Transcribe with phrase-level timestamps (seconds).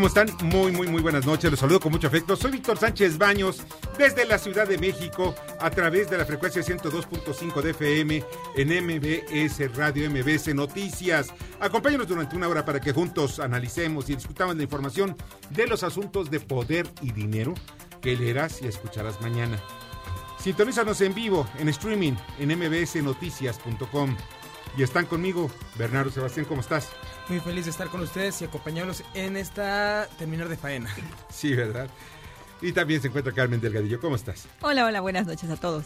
[0.00, 0.30] ¿Cómo están?
[0.44, 1.50] Muy, muy, muy buenas noches.
[1.50, 2.34] Los saludo con mucho afecto.
[2.34, 3.62] Soy Víctor Sánchez Baños
[3.98, 8.24] desde la Ciudad de México a través de la frecuencia 102.5 de FM
[8.56, 11.34] en MBS Radio MBS Noticias.
[11.60, 15.14] Acompáñanos durante una hora para que juntos analicemos y discutamos la información
[15.50, 17.52] de los asuntos de poder y dinero
[18.00, 19.60] que leerás y escucharás mañana.
[20.38, 24.16] Sintonízanos en vivo, en streaming, en mbsnoticias.com.
[24.78, 26.88] Y están conmigo, Bernardo Sebastián, ¿cómo estás?
[27.30, 30.92] Muy feliz de estar con ustedes y acompañarlos en esta terminar de faena.
[31.30, 31.88] Sí, ¿verdad?
[32.60, 34.00] Y también se encuentra Carmen Delgadillo.
[34.00, 34.48] ¿Cómo estás?
[34.62, 35.84] Hola, hola, buenas noches a todos.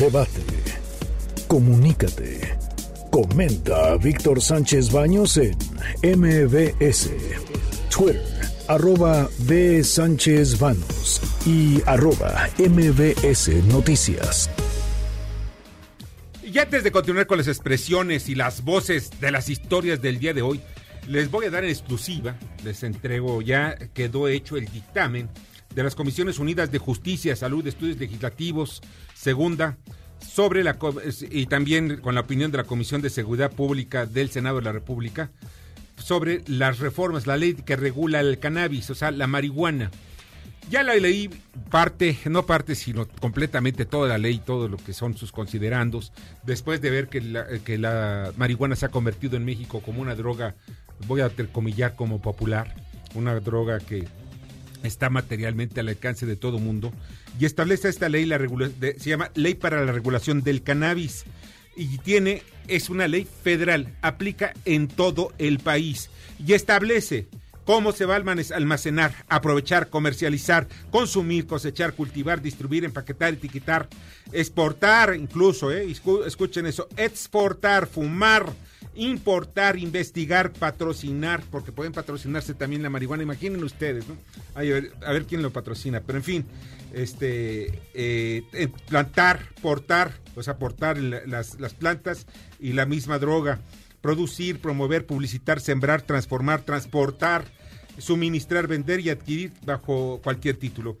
[0.00, 0.42] Debate.
[1.46, 2.58] Comunícate.
[3.12, 5.56] Comenta a Víctor Sánchez Baños en
[6.02, 7.10] MBS.
[7.88, 8.20] Twitter,
[8.66, 9.84] arroba B.
[9.84, 14.50] Sánchez Baños y arroba MBS Noticias.
[16.56, 20.32] Y antes de continuar con las expresiones y las voces de las historias del día
[20.32, 20.58] de hoy,
[21.06, 25.28] les voy a dar en exclusiva, les entrego, ya quedó hecho el dictamen
[25.74, 28.80] de las Comisiones Unidas de Justicia, Salud, Estudios Legislativos,
[29.14, 29.76] segunda,
[30.26, 30.78] sobre la
[31.30, 34.72] y también con la opinión de la Comisión de Seguridad Pública del Senado de la
[34.72, 35.30] República
[35.98, 39.90] sobre las reformas, la ley que regula el cannabis, o sea, la marihuana.
[40.68, 41.30] Ya la leí
[41.70, 46.12] parte, no parte, sino completamente toda la ley, todo lo que son sus considerandos,
[46.44, 50.16] después de ver que la, que la marihuana se ha convertido en México como una
[50.16, 50.56] droga,
[51.06, 52.74] voy a comillar como popular,
[53.14, 54.08] una droga que
[54.82, 56.92] está materialmente al alcance de todo mundo,
[57.38, 61.24] y establece esta ley, la se llama Ley para la Regulación del Cannabis,
[61.76, 66.10] y tiene, es una ley federal, aplica en todo el país,
[66.44, 67.28] y establece
[67.66, 73.88] cómo se va a almacenar, aprovechar, comercializar, consumir, cosechar, cultivar, distribuir, empaquetar, etiquetar,
[74.32, 75.92] exportar, incluso, eh,
[76.26, 78.46] escuchen eso, exportar, fumar,
[78.94, 84.16] importar, investigar, patrocinar, porque pueden patrocinarse también la marihuana, imaginen ustedes, ¿no?
[84.54, 86.46] a, ver, quién lo patrocina, pero en fin,
[86.94, 92.26] este, eh, plantar, portar, o sea, portar las plantas
[92.60, 93.60] y la misma droga
[94.06, 97.44] producir, promover, publicitar, sembrar, transformar, transportar,
[97.98, 100.96] suministrar, vender y adquirir bajo cualquier título.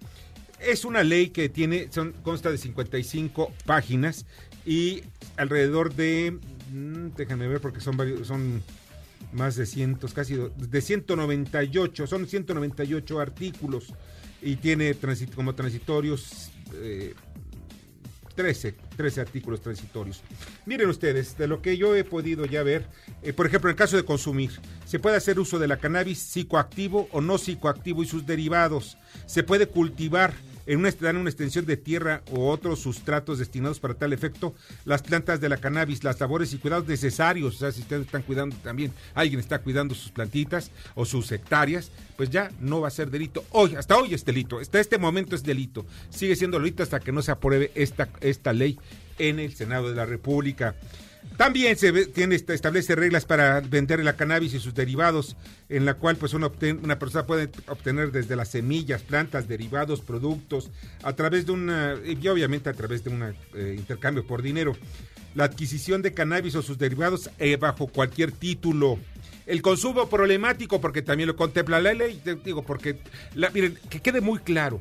[0.60, 4.26] Es una ley que tiene, son, consta de 55 páginas
[4.64, 5.02] y
[5.36, 6.38] alrededor de,
[6.72, 8.62] mm, déjenme ver porque son varios, son
[9.32, 13.92] más de cientos, casi de 198, son 198 artículos
[14.42, 14.94] y tiene
[15.34, 17.14] como transitorios eh,
[18.36, 20.22] 13, 13 artículos transitorios.
[20.66, 22.86] Miren ustedes, de lo que yo he podido ya ver,
[23.22, 24.52] eh, por ejemplo, en el caso de consumir,
[24.84, 28.98] se puede hacer uso de la cannabis psicoactivo o no psicoactivo y sus derivados.
[29.26, 30.34] Se puede cultivar
[30.66, 34.54] en una, dan una extensión de tierra o otros sustratos destinados para tal efecto,
[34.84, 38.22] las plantas de la cannabis, las labores y cuidados necesarios, o sea, si ustedes están
[38.22, 42.90] cuidando también, alguien está cuidando sus plantitas o sus hectáreas, pues ya no va a
[42.90, 43.44] ser delito.
[43.50, 45.86] Hoy, hasta hoy es delito, hasta este momento es delito.
[46.10, 48.78] Sigue siendo delito hasta que no se apruebe esta, esta ley
[49.18, 50.74] en el Senado de la República.
[51.36, 55.36] También se tiene, establece reglas para vender la cannabis y sus derivados,
[55.68, 56.50] en la cual pues una,
[56.82, 60.70] una persona puede obtener desde las semillas, plantas, derivados, productos,
[61.02, 63.22] a través de una, y obviamente a través de un
[63.54, 64.76] eh, intercambio por dinero.
[65.34, 68.98] La adquisición de cannabis o sus derivados eh, bajo cualquier título.
[69.44, 72.98] El consumo problemático, porque también lo contempla la ley, digo, porque,
[73.34, 74.80] la, miren, que quede muy claro,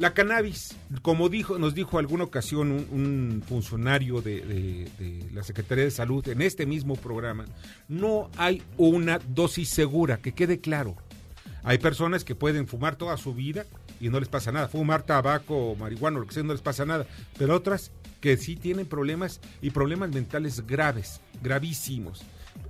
[0.00, 4.88] la cannabis, como dijo, nos dijo alguna ocasión un, funcionario de,
[5.34, 7.44] la Secretaría de Salud en este mismo programa,
[7.86, 10.96] no hay una dosis segura, que quede claro.
[11.64, 13.66] Hay personas que pueden fumar toda su vida
[14.00, 17.06] y no les pasa nada, fumar tabaco, marihuana, lo que sea, no les pasa nada,
[17.36, 17.92] pero otras
[18.22, 22.22] que sí tienen problemas y problemas mentales graves, gravísimos.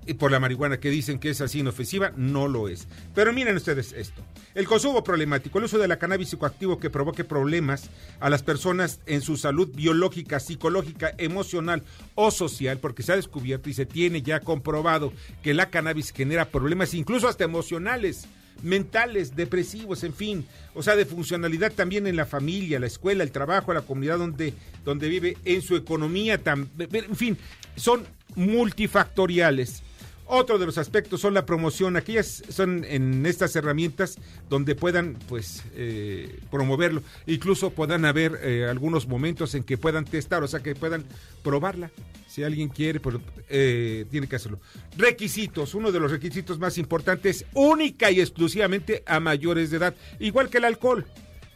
[0.07, 2.89] Y por la marihuana que dicen que es así inofensiva, no lo es.
[3.15, 4.23] Pero miren ustedes esto.
[4.55, 9.01] El consumo problemático, el uso de la cannabis psicoactivo que provoque problemas a las personas
[9.07, 11.83] en su salud biológica, psicológica, emocional
[12.15, 15.13] o social, porque se ha descubierto y se tiene ya comprobado
[15.43, 18.27] que la cannabis genera problemas incluso hasta emocionales
[18.63, 23.33] mentales, depresivos, en fin, o sea, de funcionalidad también en la familia, la escuela, el
[23.33, 24.55] trabajo, la comunidad donde,
[24.85, 27.39] donde vive, en su economía, en fin,
[27.77, 28.05] son
[28.35, 29.83] multifactoriales.
[30.33, 31.97] Otro de los aspectos son la promoción.
[31.97, 34.17] Aquellas son en estas herramientas
[34.49, 37.03] donde puedan, pues, eh, promoverlo.
[37.27, 41.05] Incluso puedan haber eh, algunos momentos en que puedan testar, o sea, que puedan
[41.43, 41.91] probarla.
[42.29, 43.17] Si alguien quiere, pues,
[43.49, 44.61] eh, tiene que hacerlo.
[44.97, 45.75] Requisitos.
[45.75, 49.97] Uno de los requisitos más importantes, única y exclusivamente a mayores de edad.
[50.21, 51.07] Igual que el alcohol.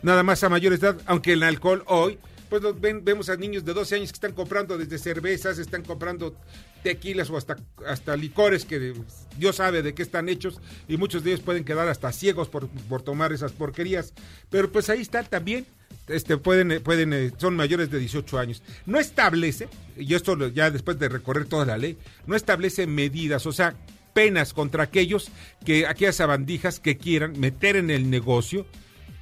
[0.03, 2.19] Nada más a mayores de edad, aunque el alcohol hoy
[2.49, 2.63] pues
[3.03, 6.37] vemos a niños de 12 años que están comprando desde cervezas, están comprando
[6.85, 8.95] tequilas o hasta, hasta licores que
[9.39, 12.69] Dios sabe de qué están hechos y muchos de ellos pueden quedar hasta ciegos por,
[13.03, 14.13] tomar esas porquerías.
[14.51, 15.67] Pero pues ahí está también,
[16.07, 18.63] este, pueden, pueden, eh, son mayores de 18 años.
[18.85, 21.97] No establece, y esto ya después de recorrer toda la ley,
[22.27, 23.75] no establece medidas, o sea,
[24.13, 25.31] penas contra aquellos
[25.65, 28.67] que, aquellas sabandijas que quieran meter en el negocio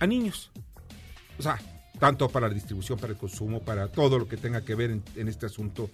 [0.00, 0.50] a niños.
[1.38, 1.58] O sea,
[2.02, 5.28] tanto para la distribución, para el consumo, para todo lo que tenga que ver en,
[5.28, 5.88] este asunto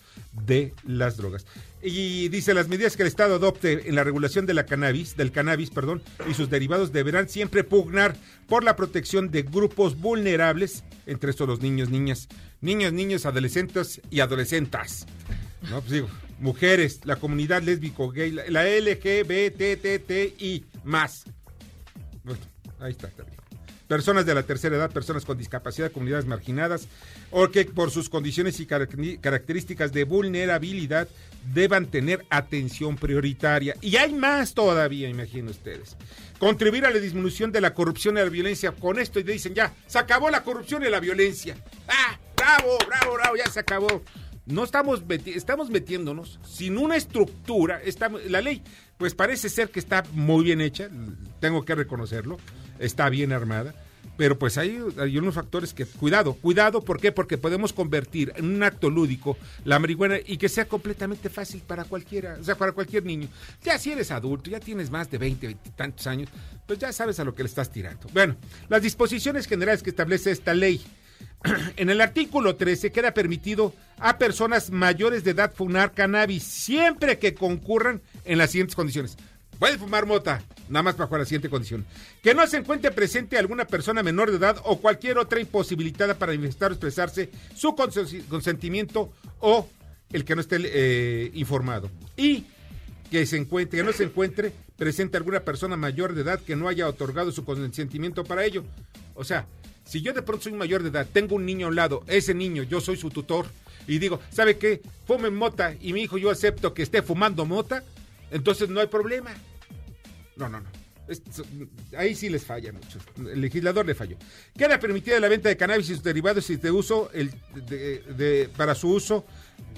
[0.47, 1.45] de las drogas.
[1.83, 5.33] Y dice, las medidas que el Estado adopte en la regulación de la cannabis, del
[5.33, 8.17] cannabis, perdón, y sus derivados deberán siempre pugnar
[8.49, 12.29] por la protección de grupos vulnerables, entre estos los niños, niñas,
[12.63, 15.05] niños, niños, adolescentes y adolescentas.
[15.69, 16.09] No, pues digo,
[16.41, 19.05] mujeres, la comunidad lésbico, gay, la, LGBTTI
[20.85, 21.25] más.
[22.25, 22.41] Bueno,
[22.81, 23.38] ahí está también
[23.89, 26.87] personas de la tercera edad, personas con discapacidad, comunidades marginadas,
[27.31, 31.09] o que por sus condiciones y características de vulnerabilidad
[31.53, 33.75] deban tener atención prioritaria.
[33.81, 35.97] Y hay más todavía, imagino ustedes.
[36.39, 38.73] Contribuir a la disminución de la corrupción y la violencia.
[38.73, 41.57] Con esto y dicen ya, se acabó la corrupción y la violencia.
[41.89, 42.19] ¡Ah!
[42.37, 43.37] ¡Bravo, bravo, bravo!
[43.37, 44.03] Ya se acabó
[44.49, 47.81] no estamos, estamos metiéndonos sin una estructura.
[47.85, 48.63] Estamos, la ley,
[48.97, 50.89] pues parece ser que está muy bien hecha,
[51.41, 52.39] tengo que reconocerlo,
[52.79, 53.75] está bien armada,
[54.17, 57.13] pero pues hay, hay unos factores que, cuidado, cuidado, ¿por qué?
[57.13, 61.85] Porque podemos convertir en un acto lúdico la marihuana y que sea completamente fácil para
[61.85, 63.29] cualquiera, o sea, para cualquier niño.
[63.63, 66.31] Ya si eres adulto, ya tienes más de 20, 20 tantos años,
[66.67, 68.09] pues ya sabes a lo que le estás tirando.
[68.13, 68.35] Bueno,
[68.69, 70.83] las disposiciones generales que establece esta ley
[71.77, 77.35] en el artículo 13 queda permitido a personas mayores de edad fumar cannabis siempre que
[77.35, 79.17] concurran en las siguientes condiciones.
[79.59, 81.85] Puede fumar mota, nada más bajo la siguiente condición.
[82.23, 86.33] Que no se encuentre presente alguna persona menor de edad o cualquier otra imposibilitada para
[86.33, 89.69] manifestar o expresarse su consentimiento o
[90.13, 91.91] el que no esté eh, informado.
[92.17, 92.47] Y
[93.11, 96.69] que, se encuentre, que no se encuentre presente alguna persona mayor de edad que no
[96.69, 98.65] haya otorgado su consentimiento para ello.
[99.15, 99.47] O sea,
[99.89, 102.35] si yo de pronto soy mayor de edad, tengo un niño a un lado, ese
[102.35, 103.47] niño, yo soy su tutor,
[103.87, 104.83] y digo, ¿sabe qué?
[105.07, 107.83] Fumen mota y mi hijo yo acepto que esté fumando mota,
[108.31, 109.31] entonces no hay problema.
[110.37, 110.69] No, no, no.
[111.97, 112.99] ahí sí les falla mucho.
[113.17, 114.19] El legislador le falló.
[114.59, 117.11] Queda permitida la venta de cannabis y sus derivados y de uso
[118.59, 119.25] para su uso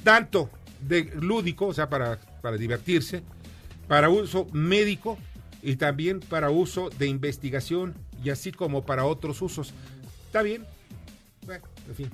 [0.03, 3.23] tanto de lúdico, o sea, para, para divertirse,
[3.87, 5.19] para uso médico
[5.63, 9.73] y también para uso de investigación y así como para otros usos.
[10.31, 10.65] ¿Está bien?
[11.45, 12.11] Bueno, en fin.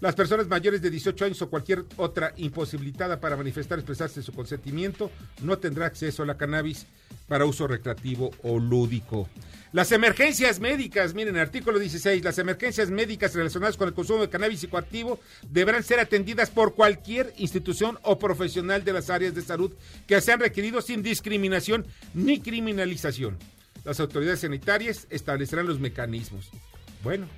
[0.00, 5.10] Las personas mayores de 18 años o cualquier otra imposibilitada para manifestar, expresarse su consentimiento,
[5.42, 6.86] no tendrá acceso a la cannabis
[7.26, 9.28] para uso recreativo o lúdico.
[9.72, 14.60] Las emergencias médicas, miren, artículo 16, las emergencias médicas relacionadas con el consumo de cannabis
[14.60, 15.18] psicoactivo
[15.50, 19.72] deberán ser atendidas por cualquier institución o profesional de las áreas de salud
[20.06, 23.36] que sean requeridos sin discriminación ni criminalización.
[23.82, 26.48] Las autoridades sanitarias establecerán los mecanismos.
[27.02, 27.28] Bueno,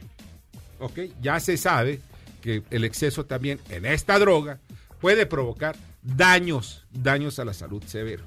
[0.79, 2.01] ok, ya se sabe
[2.41, 4.59] que el exceso también en esta droga
[5.01, 8.25] puede provocar daños, daños a la salud severo.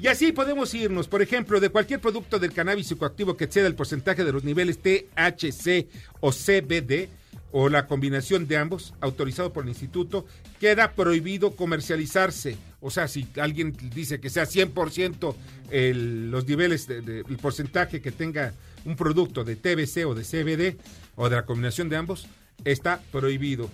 [0.00, 3.74] Y así podemos irnos, por ejemplo, de cualquier producto del cannabis psicoactivo que exceda el
[3.74, 5.88] porcentaje de los niveles THC
[6.20, 7.08] o CBD,
[7.52, 10.24] o la combinación de ambos, autorizado por el instituto,
[10.60, 12.56] queda prohibido comercializarse.
[12.80, 15.34] O sea, si alguien dice que sea 100%
[15.70, 18.54] el, los niveles, de, el porcentaje que tenga
[18.84, 20.76] un producto de TBC o de CBD
[21.20, 22.26] o de la combinación de ambos,
[22.64, 23.68] está prohibido.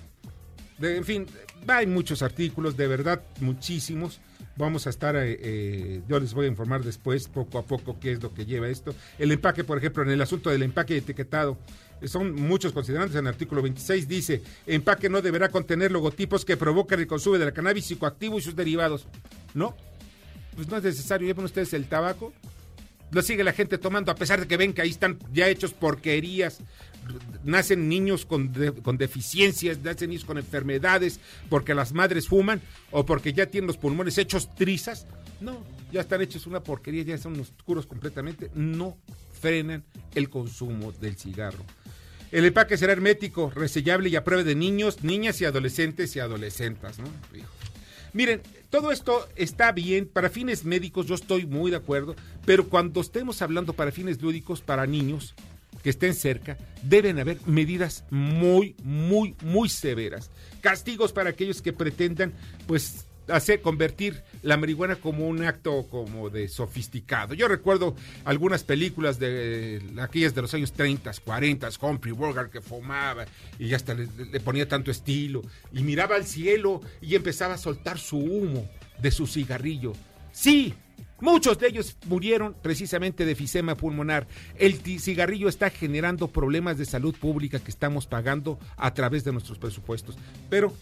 [0.81, 1.27] en fin,
[1.69, 4.21] hay muchos artículos, de verdad, muchísimos.
[4.57, 8.11] Vamos a estar, eh, eh, yo les voy a informar después, poco a poco, qué
[8.11, 8.97] es lo que lleva esto.
[9.17, 11.57] El empaque, por ejemplo, en el asunto del empaque etiquetado,
[12.05, 13.15] son muchos considerantes.
[13.15, 17.45] En el artículo 26 dice, empaque no deberá contener logotipos que provocan el consumo de
[17.45, 19.07] la cannabis psicoactivo y sus derivados.
[19.55, 19.77] ¿No?
[20.57, 22.33] pues no es necesario, lleven ustedes el tabaco,
[23.11, 25.73] lo sigue la gente tomando, a pesar de que ven que ahí están ya hechos
[25.73, 26.59] porquerías,
[27.45, 32.61] nacen niños con, con, deficiencias, nacen niños con enfermedades, porque las madres fuman
[32.91, 35.07] o porque ya tienen los pulmones hechos trizas.
[35.41, 38.51] No, ya están hechos una porquería, ya son oscuros completamente.
[38.55, 38.97] No
[39.41, 39.85] frenan
[40.15, 41.65] el consumo del cigarro.
[42.33, 46.99] El empaque será hermético, resellable y a prueba de niños, niñas y adolescentes y adolescentes.
[46.99, 47.07] ¿no?
[48.13, 53.01] Miren, todo esto está bien para fines médicos, yo estoy muy de acuerdo, pero cuando
[53.01, 55.35] estemos hablando para fines lúdicos, para niños
[55.87, 60.33] que estén cerca, deben haber medidas muy, muy, muy severas.
[60.61, 62.33] Castigos para aquellos que pretendan,
[62.67, 67.35] pues, hacer convertir la marihuana como un acto como de sofisticado.
[67.35, 73.25] Yo recuerdo algunas películas de aquellas de los años 30, 40, Humphrey Bogart que fumaba
[73.57, 78.01] y hasta le, le, ponía tanto estilo y miraba al cielo y empezaba a soltar
[78.01, 78.69] su humo
[79.01, 79.93] de su cigarrillo.
[80.33, 80.75] Sí,
[81.21, 84.27] Muchos de ellos murieron precisamente de efisema pulmonar.
[84.57, 89.59] El cigarrillo está generando problemas de salud pública que estamos pagando a través de nuestros
[89.59, 90.17] presupuestos.
[90.51, 90.73] Pero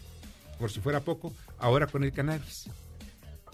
[0.57, 2.69] por si fuera poco, ahora con el cannabis.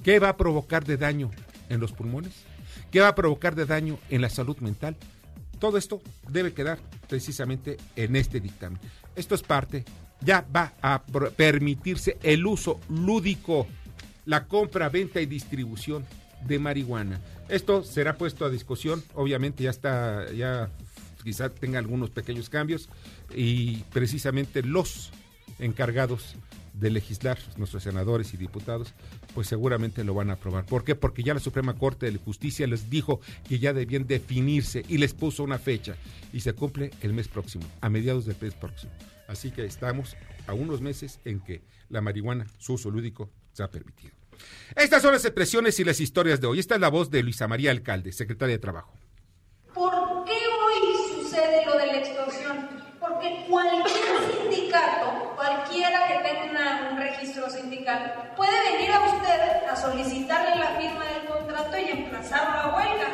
[0.04, 1.32] ¿Qué va a provocar de daño
[1.70, 2.34] en los pulmones?
[2.92, 4.98] ¿Qué va a provocar de daño en la salud mental?
[5.60, 8.80] Todo esto debe quedar precisamente en este dictamen.
[9.16, 9.86] Esto es parte,
[10.22, 11.04] ya va a
[11.36, 13.68] permitirse el uso lúdico,
[14.26, 16.06] la compra, venta y distribución
[16.48, 17.22] de marihuana.
[17.50, 20.70] Esto será puesto a discusión, obviamente ya está, ya
[21.24, 22.90] quizá tenga algunos pequeños cambios
[23.36, 25.12] y precisamente los
[25.60, 26.36] encargados
[26.74, 28.94] de legislar, nuestros senadores y diputados,
[29.34, 30.66] pues seguramente lo van a aprobar.
[30.66, 30.96] ¿Por qué?
[30.96, 35.14] Porque ya la Suprema Corte de Justicia les dijo que ya debían definirse y les
[35.14, 35.96] puso una fecha
[36.34, 38.92] y se cumple el mes próximo, a mediados del mes próximo.
[39.28, 40.16] Así que estamos
[40.48, 44.21] a unos meses en que la marihuana, su uso lúdico, se ha permitido.
[44.76, 46.60] Estas son las expresiones y las historias de hoy.
[46.60, 48.94] Esta es la voz de Luisa María Alcalde, secretaria de Trabajo.
[49.74, 49.92] ¿Por
[50.26, 52.70] qué hoy sucede lo de la extorsión?
[53.00, 53.88] Porque cualquier
[54.32, 61.06] sindicato, cualquiera que tenga un registro sindical, puede venir a usted a solicitarle la firma
[61.06, 63.08] del contrato y emplazarlo a huelga.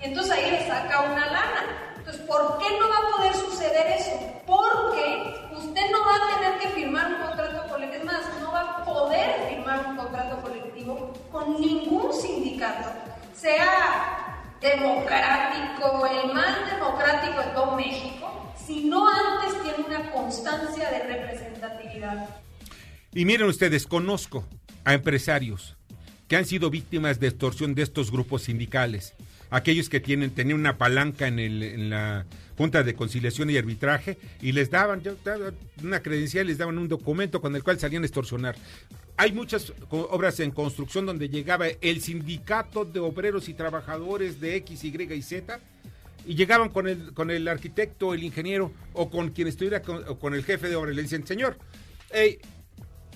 [0.00, 1.90] Y entonces ahí le saca una lana.
[1.96, 4.10] Entonces, ¿por qué no va a poder suceder eso?
[4.46, 8.60] Porque usted no va a tener que firmar un contrato colectivo, es más, no va
[8.60, 9.29] a poder
[9.78, 12.88] un contrato colectivo con ningún sindicato,
[13.34, 20.98] sea democrático, el más democrático de todo México, si no antes tiene una constancia de
[21.04, 22.28] representatividad.
[23.12, 24.44] Y miren ustedes, conozco
[24.84, 25.76] a empresarios
[26.28, 29.14] que han sido víctimas de extorsión de estos grupos sindicales
[29.50, 32.24] aquellos que tienen tenían una palanca en, el, en la
[32.56, 35.02] Junta de Conciliación y Arbitraje y les daban
[35.82, 38.56] una credencial, les daban un documento con el cual salían a extorsionar.
[39.16, 44.84] Hay muchas obras en construcción donde llegaba el sindicato de obreros y trabajadores de X,
[44.84, 45.60] Y y Z
[46.26, 50.34] y llegaban con el, con el arquitecto, el ingeniero o con quien estuviera con, con
[50.34, 51.56] el jefe de obra le dicen, señor,
[52.12, 52.38] hey,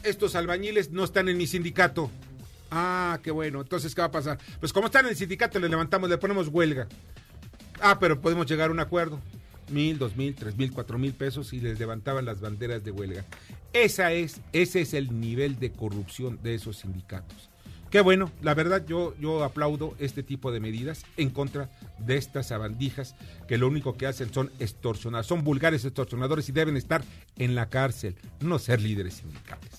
[0.02, 2.10] estos albañiles no están en mi sindicato
[2.76, 3.60] Ah, qué bueno.
[3.60, 4.38] Entonces, ¿qué va a pasar?
[4.58, 6.88] Pues como están en el sindicato, le levantamos, le ponemos huelga.
[7.80, 9.20] Ah, pero podemos llegar a un acuerdo.
[9.70, 13.24] Mil, dos mil, tres mil, cuatro mil pesos y les levantaban las banderas de huelga.
[13.72, 17.50] Esa es, ese es el nivel de corrupción de esos sindicatos.
[17.90, 22.48] Qué bueno, la verdad yo, yo aplaudo este tipo de medidas en contra de estas
[22.48, 23.14] sabandijas
[23.46, 27.04] que lo único que hacen son extorsionar, son vulgares extorsionadores y deben estar
[27.36, 29.70] en la cárcel, no ser líderes sindicales.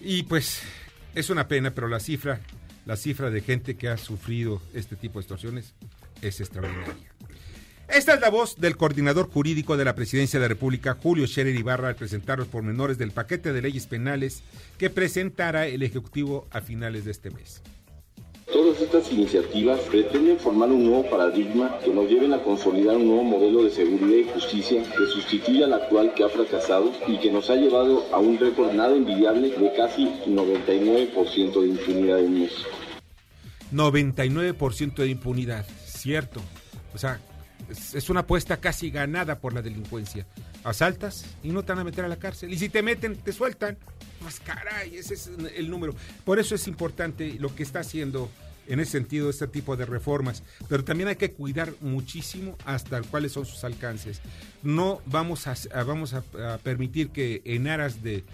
[0.00, 0.60] Y pues
[1.14, 2.40] es una pena, pero la cifra,
[2.84, 5.74] la cifra de gente que ha sufrido este tipo de extorsiones
[6.20, 7.14] es extraordinaria.
[7.88, 11.54] Esta es la voz del coordinador jurídico de la Presidencia de la República, Julio Scherer
[11.54, 14.42] Ibarra, al presentar los pormenores del paquete de leyes penales
[14.76, 17.62] que presentará el Ejecutivo a finales de este mes.
[18.52, 23.24] Todas estas iniciativas pretenden formar un nuevo paradigma que nos lleven a consolidar un nuevo
[23.24, 27.48] modelo de seguridad y justicia que sustituya al actual que ha fracasado y que nos
[27.48, 32.68] ha llevado a un récord nada envidiable de casi 99% de impunidad en México.
[33.72, 36.40] 99% de impunidad, cierto.
[36.94, 37.20] O sea,
[37.68, 40.26] es, una apuesta casi ganada por la delincuencia.
[40.64, 42.52] Asaltas y no te van a meter a la cárcel.
[42.52, 43.76] Y si te meten, te sueltan.
[44.20, 45.94] Pues caray, ese es el número.
[46.24, 48.30] Por eso es importante lo que está haciendo
[48.66, 50.42] en ese sentido este tipo de reformas.
[50.68, 54.20] Pero también hay que cuidar muchísimo hasta cuáles son sus alcances.
[54.62, 56.22] No vamos a, vamos a,
[56.62, 58.24] permitir que en aras de,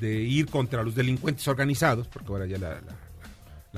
[0.00, 3.07] ir contra los delincuentes organizados, porque ahora ya la la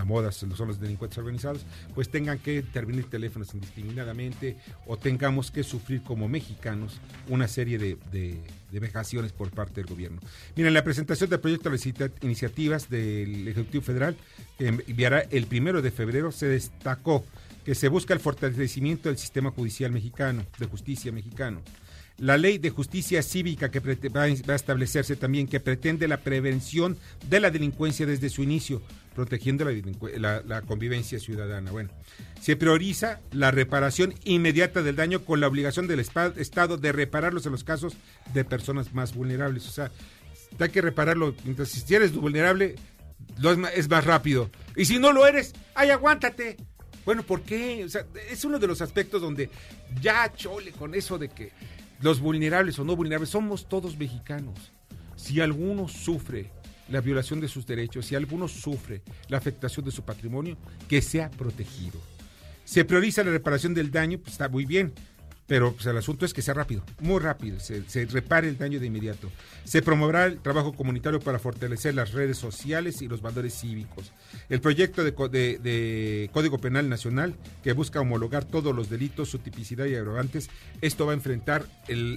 [0.05, 1.65] moda son los delincuentes organizados,
[1.95, 7.97] pues tengan que intervenir teléfonos indiscriminadamente o tengamos que sufrir como mexicanos una serie de,
[8.11, 10.21] de, vejaciones por parte del gobierno.
[10.57, 14.17] Miren, la presentación del proyecto de iniciativas del Ejecutivo Federal,
[14.59, 17.25] que enviará el primero de febrero, se destacó
[17.65, 21.61] que se busca el fortalecimiento del sistema judicial mexicano, de justicia mexicano
[22.21, 26.99] la ley de justicia cívica que va a establecerse también, que pretende la prevención
[27.29, 28.83] de la delincuencia desde su inicio,
[29.15, 31.71] protegiendo la, convivencia ciudadana.
[31.71, 31.89] Bueno,
[32.39, 37.53] se prioriza la reparación inmediata del daño con la obligación del Estado de repararlos en
[37.53, 37.97] los casos
[38.35, 39.67] de personas más vulnerables.
[39.67, 39.91] O sea,
[40.59, 41.35] hay que repararlo.
[41.45, 42.77] Mientras si eres vulnerable,
[43.75, 44.51] es más rápido.
[44.77, 46.59] Y si no lo eres, ay, aguántate.
[47.07, 47.83] Bueno, ¿por qué?
[47.83, 49.49] O sea, es uno de los aspectos donde
[50.03, 51.51] ya chole con eso de que
[52.01, 54.73] los vulnerables o no vulnerables, somos todos mexicanos.
[55.17, 56.51] Si alguno sufre
[56.89, 60.57] la violación de sus derechos, si alguno sufre la afectación de su patrimonio,
[60.89, 62.01] que sea protegido.
[62.65, 64.93] Se prioriza la reparación del daño, pues está muy bien,
[65.51, 68.87] pero pues, el asunto es que sea rápido, muy rápido, se, repare el daño de
[68.87, 69.33] inmediato.
[69.65, 74.13] Se promoverá el trabajo comunitario para fortalecer las redes sociales y los valores cívicos.
[74.49, 79.97] El proyecto de, Código Penal Nacional, que busca homologar todos los delitos, su tipicidad y
[79.97, 80.51] agravantes,
[80.83, 81.67] esto va a enfrentar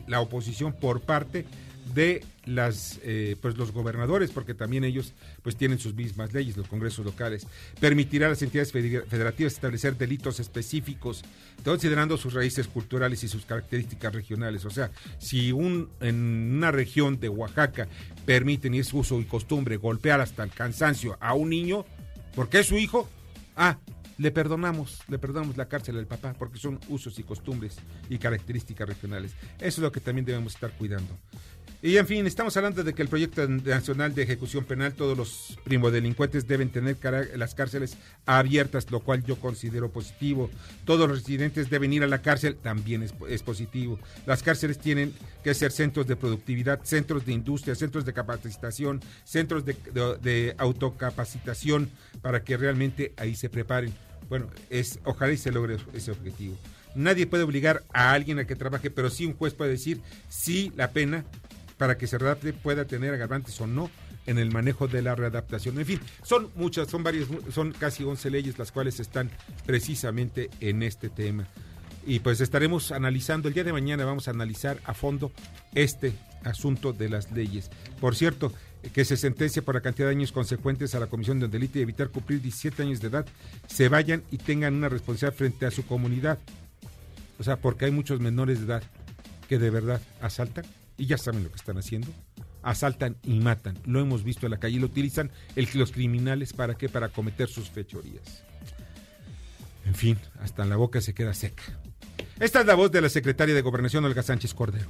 [0.06, 1.48] la oposición por parte
[1.94, 6.68] de las eh, pues los gobernadores porque también ellos pues tienen sus mismas leyes los
[6.68, 7.48] congresos locales
[7.80, 11.24] permitirá a las entidades federativas establecer delitos específicos
[11.64, 17.20] considerando sus raíces culturales y sus características regionales o sea si un en una región
[17.20, 17.88] de Oaxaca
[18.26, 21.86] permiten y es uso y costumbre golpear hasta el cansancio a un niño
[22.36, 23.10] porque es su hijo
[23.56, 23.78] ah
[24.18, 27.78] le perdonamos, le perdonamos la cárcel al papá porque son usos y costumbres
[28.10, 29.34] y características regionales.
[29.58, 31.18] Eso es lo que también debemos estar cuidando.
[31.86, 35.60] Y en fin, estamos hablando de que el proyecto nacional de ejecución penal, todos los
[35.66, 36.98] primodelincuentes deben tener
[37.36, 40.50] las cárceles abiertas, lo cual yo considero positivo.
[40.86, 44.00] Todos los residentes deben ir a la cárcel, también es, positivo.
[44.26, 45.14] Las cárceles tienen
[45.44, 49.76] que ser centros de productividad, centros de industria, centros de capacitación, centros de,
[50.22, 51.90] de autocapacitación,
[52.22, 53.94] para que realmente ahí se preparen.
[54.30, 56.56] Bueno, es, ojalá y se logre ese objetivo.
[56.96, 60.00] Nadie puede obligar a alguien a que trabaje, pero sí un juez puede decir
[60.30, 61.26] si la pena
[61.84, 63.92] para que se readapte pueda tener agravantes o no
[64.26, 65.78] en el manejo de la readaptación.
[65.80, 69.30] En fin, son muchas, son varias, son casi 11 leyes las cuales están
[69.66, 71.46] precisamente en este tema.
[72.06, 75.34] Y pues estaremos analizando, el día de mañana vamos a analizar a fondo
[75.76, 76.14] este
[76.46, 77.70] asunto de las leyes.
[78.00, 78.54] Por cierto,
[78.94, 81.80] que se sentencia por la cantidad de años consecuentes a la comisión de un delito
[81.80, 83.26] y evitar cumplir 17 años de edad,
[83.68, 86.40] se vayan y tengan una responsabilidad frente a su comunidad.
[87.40, 88.84] O sea, porque hay muchos menores de edad
[89.50, 90.64] que de verdad asaltan
[90.98, 92.08] y ya saben lo que están haciendo.
[92.62, 93.78] Asaltan y matan.
[93.86, 94.80] Lo hemos visto en la calle.
[94.80, 96.88] Lo utilizan el, los criminales para qué?
[96.90, 98.44] Para cometer sus fechorías.
[99.86, 101.64] En fin, hasta la boca se queda seca.
[102.40, 104.88] Esta es la voz de la secretaria de Gobernación, Olga Sánchez Cordero.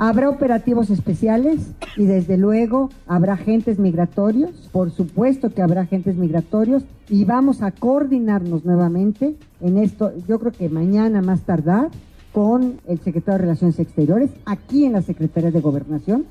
[0.00, 6.84] Habrá operativos especiales y desde luego habrá agentes migratorios, por supuesto que habrá agentes migratorios
[7.08, 11.90] y vamos a coordinarnos nuevamente en esto, yo creo que mañana más tardar,
[12.38, 16.24] con el secretario de Relaciones Exteriores, aquí en la Secretaría de Gobernación.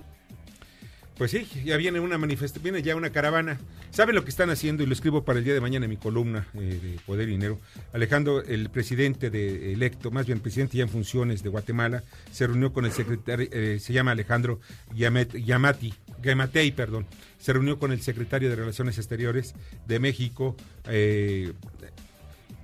[1.18, 3.60] Pues sí, ya viene una manifestación, viene ya una caravana.
[3.92, 4.84] ¿Saben lo que están haciendo?
[4.84, 7.32] Y lo escribo para el día de mañana en mi columna eh, de Poder y
[7.34, 7.60] Dinero.
[7.92, 12.72] Alejandro, el presidente de electo, más bien presidente ya en funciones de Guatemala, se reunió
[12.72, 14.62] con el secretario, eh, se llama Alejandro
[14.96, 15.94] Yamati,
[16.24, 17.06] Yamatei, perdón.
[17.38, 20.56] Se reunió con el secretario de Relaciones Exteriores de México,
[20.88, 21.52] eh,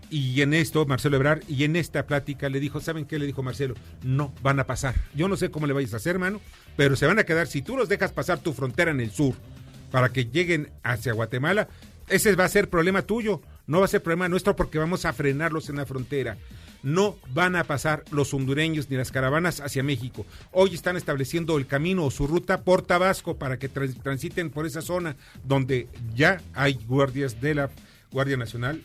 [0.10, 3.44] y en esto, Marcelo Ebrar, y en esta plática le dijo, ¿saben qué le dijo
[3.44, 3.76] Marcelo?
[4.04, 4.96] No van a pasar.
[5.16, 6.39] Yo no sé cómo le vayas a hacer, hermano,
[6.76, 9.36] pero se van a quedar, si tú los dejas pasar tu frontera en el sur
[9.92, 11.68] para que lleguen hacia Guatemala,
[12.10, 15.13] ese va a ser problema tuyo, no va a ser problema nuestro porque vamos a
[15.13, 16.38] frenarlos en la frontera.
[16.84, 20.26] No van a pasar los hondureños ni las caravanas hacia México.
[20.52, 24.82] Hoy están estableciendo el camino o su ruta por Tabasco para que transiten por esa
[24.82, 27.70] zona donde ya hay guardias de la
[28.12, 28.82] Guardia Nacional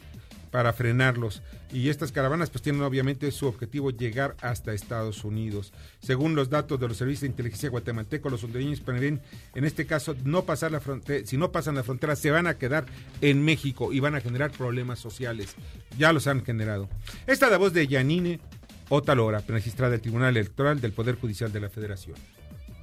[0.50, 1.42] para frenarlos.
[1.72, 5.72] Y estas caravanas pues tienen obviamente su objetivo llegar hasta Estados Unidos.
[6.00, 9.20] Según los datos de los servicios de inteligencia guatemaltecos, los hondureños prevén
[9.54, 12.54] en este caso no pasar la frontera, si no pasan la frontera se van a
[12.54, 12.86] quedar
[13.20, 15.54] en México y van a generar problemas sociales.
[15.98, 16.88] Ya los han generado.
[17.26, 18.40] Esta es la voz de Yanine
[18.88, 22.16] Otalora, magistrada del Tribunal Electoral del Poder Judicial de la Federación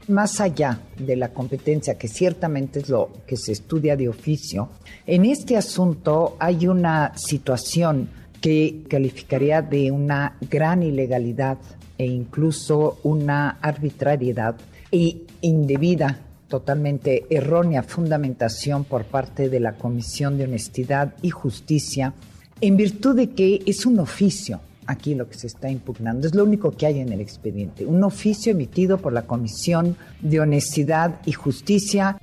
[0.08, 4.70] más allá de la competencia, que ciertamente es lo que se estudia de oficio,
[5.06, 8.10] en este asunto hay una situación
[8.42, 11.58] que calificaría de una gran ilegalidad
[11.98, 14.56] e incluso una arbitrariedad
[14.92, 22.14] e indebida totalmente errónea fundamentación por parte de la Comisión de Honestidad y Justicia
[22.62, 26.28] en virtud de que es un oficio aquí lo que se está impugnando.
[26.28, 30.40] Es lo único que hay en el expediente, un oficio emitido por la Comisión de
[30.40, 32.18] Honestidad y Justicia.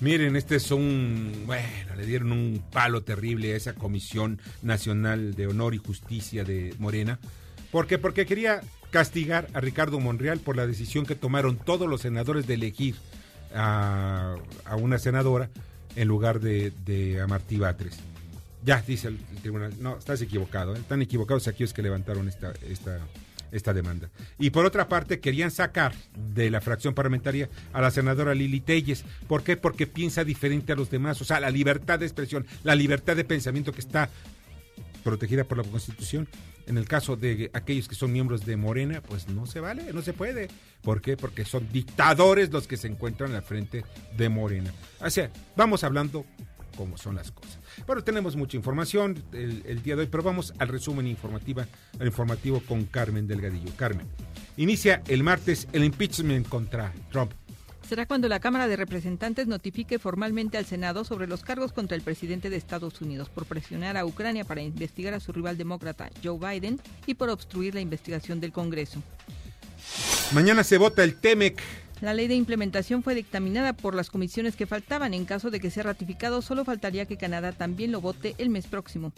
[0.00, 5.48] Miren, este es un, bueno, le dieron un palo terrible a esa Comisión Nacional de
[5.48, 7.18] Honor y Justicia de Morena.
[7.72, 7.98] ¿Por qué?
[7.98, 12.54] Porque quería castigar a Ricardo Monreal por la decisión que tomaron todos los senadores de
[12.54, 12.94] elegir
[13.54, 14.36] a,
[14.80, 15.50] una senadora
[15.96, 17.98] en lugar de, de a Martí Batres.
[18.64, 19.72] Ya, dice el, tribunal.
[19.80, 20.74] No, estás equivocado.
[20.74, 20.78] ¿eh?
[20.78, 23.00] Están equivocados aquellos que levantaron esta, esta,
[23.52, 24.10] esta demanda.
[24.38, 25.94] Y por otra parte, querían sacar
[26.34, 29.04] de la fracción parlamentaria a la senadora Lili Telles.
[29.26, 29.56] ¿Por qué?
[29.56, 31.20] Porque piensa diferente a los demás.
[31.20, 34.10] O sea, la libertad de expresión, la libertad de pensamiento que está
[35.04, 36.28] protegida por la Constitución.
[36.66, 40.02] En el caso de aquellos que son miembros de Morena, pues no se vale, no
[40.02, 40.48] se puede.
[40.82, 41.16] ¿Por qué?
[41.16, 43.84] Porque son dictadores los que se encuentran al frente
[44.18, 44.70] de Morena.
[45.00, 46.26] O sea, vamos hablando
[46.76, 47.57] cómo son las cosas.
[47.86, 51.66] Bueno, tenemos mucha información el, día de hoy, pero vamos al resumen informativa,
[51.98, 53.72] al informativo con Carmen Delgadillo.
[53.76, 54.06] Carmen,
[54.56, 57.32] inicia el martes el impeachment contra Trump.
[57.88, 62.02] Será cuando la Cámara de Representantes notifique formalmente al Senado sobre los cargos contra el
[62.02, 66.38] presidente de Estados Unidos por presionar a Ucrania para investigar a su rival demócrata Joe
[66.38, 69.02] Biden y por obstruir la investigación del Congreso.
[70.32, 71.62] Mañana se vota el TEMEC
[72.00, 75.14] la ley de implementación fue dictaminada por las comisiones que faltaban.
[75.14, 78.66] En caso de que sea ratificado, solo faltaría que Canadá también lo vote el mes
[78.66, 79.12] próximo.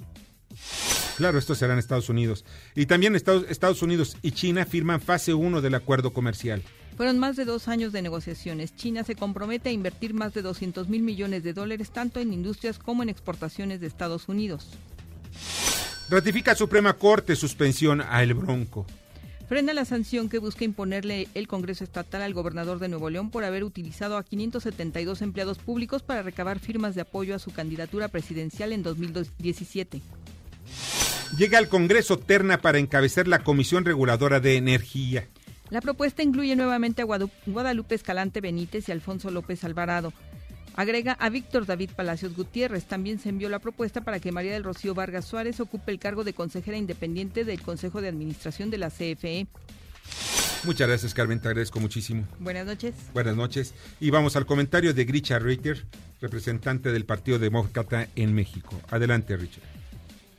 [1.17, 2.45] Claro, esto será en Estados Unidos.
[2.75, 6.63] Y también Estados, Unidos y China firman fase 1 del acuerdo comercial.
[6.97, 8.75] Fueron más de dos años de negociaciones.
[8.75, 12.79] China se compromete a invertir más de 200 mil millones de dólares tanto en industrias
[12.79, 14.69] como en exportaciones de Estados Unidos.
[16.09, 18.87] Ratifica Suprema Corte suspensión a El Bronco
[19.51, 23.43] frena la sanción que busca imponerle el Congreso Estatal al gobernador de Nuevo León por
[23.43, 28.73] haber utilizado a 572 empleados públicos para recabar firmas de apoyo a su candidatura presidencial
[28.73, 30.03] en 2017.
[31.37, 35.27] Llega al Congreso Terna para encabezar la Comisión Reguladora de Energía.
[35.69, 37.07] La propuesta incluye nuevamente a
[37.47, 40.13] Guadalupe Escalante Benítez y Alfonso López Alvarado.
[40.77, 42.85] Agrega a Víctor David Palacios Gutiérrez.
[42.85, 46.25] También se envió la propuesta para que María del Rocío Vargas Suárez ocupe el cargo
[46.25, 49.47] de consejera independiente del Consejo de Administración de la CFE.
[50.65, 51.41] Muchas gracias, Carmen.
[51.41, 52.27] Te agradezco muchísimo.
[52.39, 52.95] Buenas noches.
[53.15, 53.75] Buenas noches.
[53.99, 55.85] Y vamos al comentario de Grisha Reiter,
[56.21, 58.79] representante del Partido Demócrata en México.
[58.91, 59.65] Adelante, Richard.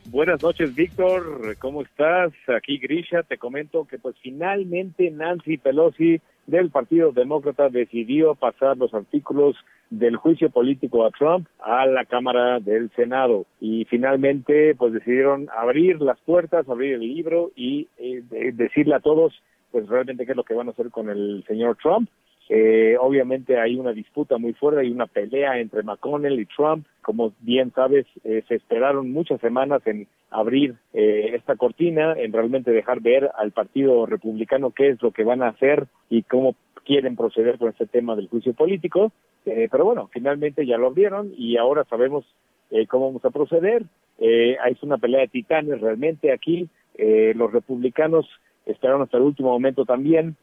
[0.05, 1.55] Buenas noches, Víctor.
[1.59, 2.31] ¿Cómo estás?
[2.55, 3.23] Aquí Grisha.
[3.23, 9.55] Te comento que pues finalmente Nancy Pelosi del Partido Demócrata decidió pasar los artículos
[9.89, 16.01] del juicio político a Trump a la Cámara del Senado y finalmente pues decidieron abrir
[16.01, 18.21] las puertas, abrir el libro y eh,
[18.53, 19.33] decirle a todos
[19.71, 22.09] pues realmente qué es lo que van a hacer con el señor Trump.
[22.53, 26.85] Eh, obviamente hay una disputa muy fuerte, hay una pelea entre McConnell y Trump.
[27.01, 33.01] Como bien sabes, eh, se esperaron muchas semanas en abrir esta cortina, en realmente dejar
[33.01, 37.57] ver al Partido Republicano qué es lo que van a hacer y cómo quieren proceder
[37.57, 39.11] con este tema del juicio político.
[39.45, 42.25] Eh, pero bueno, finalmente ya lo abrieron y ahora sabemos
[42.69, 43.83] eh, cómo vamos a proceder.
[44.19, 46.69] Eh, hay una pelea de titanes realmente aquí.
[46.95, 48.27] Eh, los republicanos
[48.65, 50.35] esperaron hasta el último momento también,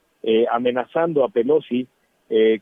[0.50, 1.86] amenazando a Pelosi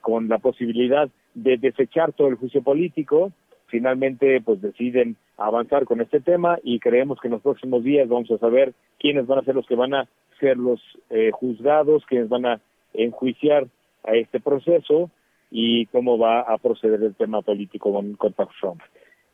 [0.01, 3.33] con la posibilidad de desechar todo el juicio político.
[3.67, 8.31] Finalmente, pues deciden avanzar con este tema y creemos que en los próximos días vamos
[8.31, 10.81] a saber quiénes van a ser los que van a ser los
[11.33, 12.61] juzgados, quiénes van a
[12.95, 13.67] enjuiciar
[14.05, 15.11] a este proceso
[15.51, 18.81] y cómo va a proceder el tema político con, contra Trump.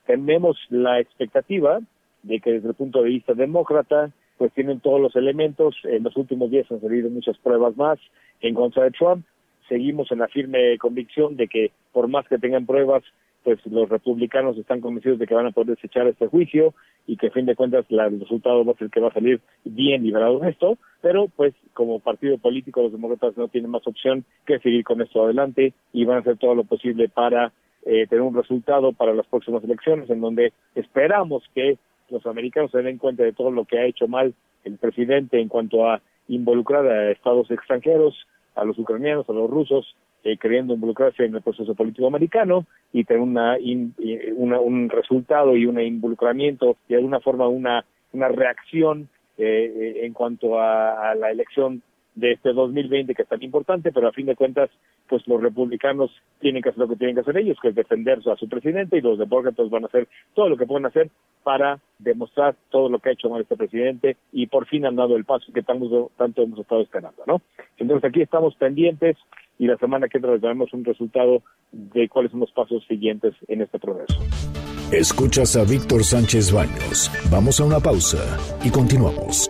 [0.06, 1.80] Tenemos la expectativa
[2.22, 5.76] de que desde el punto de vista demócrata, pues tienen todos los elementos.
[5.84, 7.98] En los últimos días han salido muchas pruebas más
[8.40, 9.24] en contra de Trump.
[9.68, 13.02] Seguimos en la firme convicción de que por más que tengan pruebas,
[13.44, 16.74] pues los republicanos están convencidos de que van a poder desechar este juicio
[17.06, 19.40] y que a fin de cuentas el resultado va a ser que va a salir
[19.64, 24.24] bien liberado de esto, pero pues como partido político los demócratas no tienen más opción
[24.46, 27.52] que seguir con esto adelante y van a hacer todo lo posible para
[27.84, 31.78] eh, tener un resultado para las próximas elecciones en donde esperamos que
[32.10, 35.48] los americanos se den cuenta de todo lo que ha hecho mal el presidente en
[35.48, 38.14] cuanto a involucrar a estados extranjeros,
[38.54, 43.04] a los ucranianos, a los rusos, eh, queriendo involucrarse en el proceso político americano y
[43.04, 49.72] tener una, un resultado y un involucramiento y de alguna forma una, una reacción eh,
[49.74, 51.82] eh, en cuanto a, la elección
[52.14, 54.70] de este 2020 que es tan importante, pero a fin de cuentas,
[55.08, 58.20] pues los republicanos tienen que hacer lo que tienen que hacer ellos, que es defender
[58.26, 61.10] a su presidente, y los demócratas van a hacer todo lo que pueden hacer
[61.42, 65.16] para demostrar todo lo que ha hecho mal este presidente y por fin han dado
[65.16, 67.40] el paso que tanto, tanto hemos estado esperando, ¿no?
[67.78, 69.16] Entonces aquí estamos pendientes
[69.58, 73.62] y la semana que entra les un resultado de cuáles son los pasos siguientes en
[73.62, 74.20] este proceso.
[74.92, 77.10] Escuchas a Víctor Sánchez Baños.
[77.30, 78.18] Vamos a una pausa
[78.62, 79.48] y continuamos.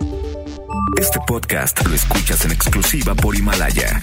[1.00, 4.00] Este podcast lo escuchas en exclusiva por Himalaya.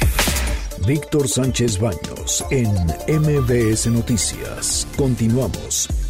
[0.87, 2.69] Víctor Sánchez Baños en
[3.21, 4.87] MBS Noticias.
[4.97, 6.08] Continuamos.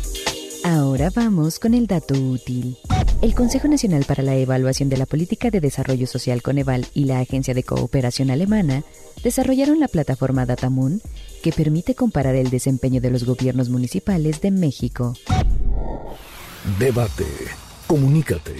[0.64, 2.78] Ahora vamos con el dato útil.
[3.22, 7.20] El Consejo Nacional para la Evaluación de la Política de Desarrollo Social Coneval y la
[7.20, 8.84] Agencia de Cooperación Alemana
[9.24, 11.02] desarrollaron la plataforma Datamoon
[11.44, 15.14] que permite comparar el desempeño de los gobiernos municipales de México.
[16.78, 17.26] Debate.
[17.88, 18.56] Comunícate.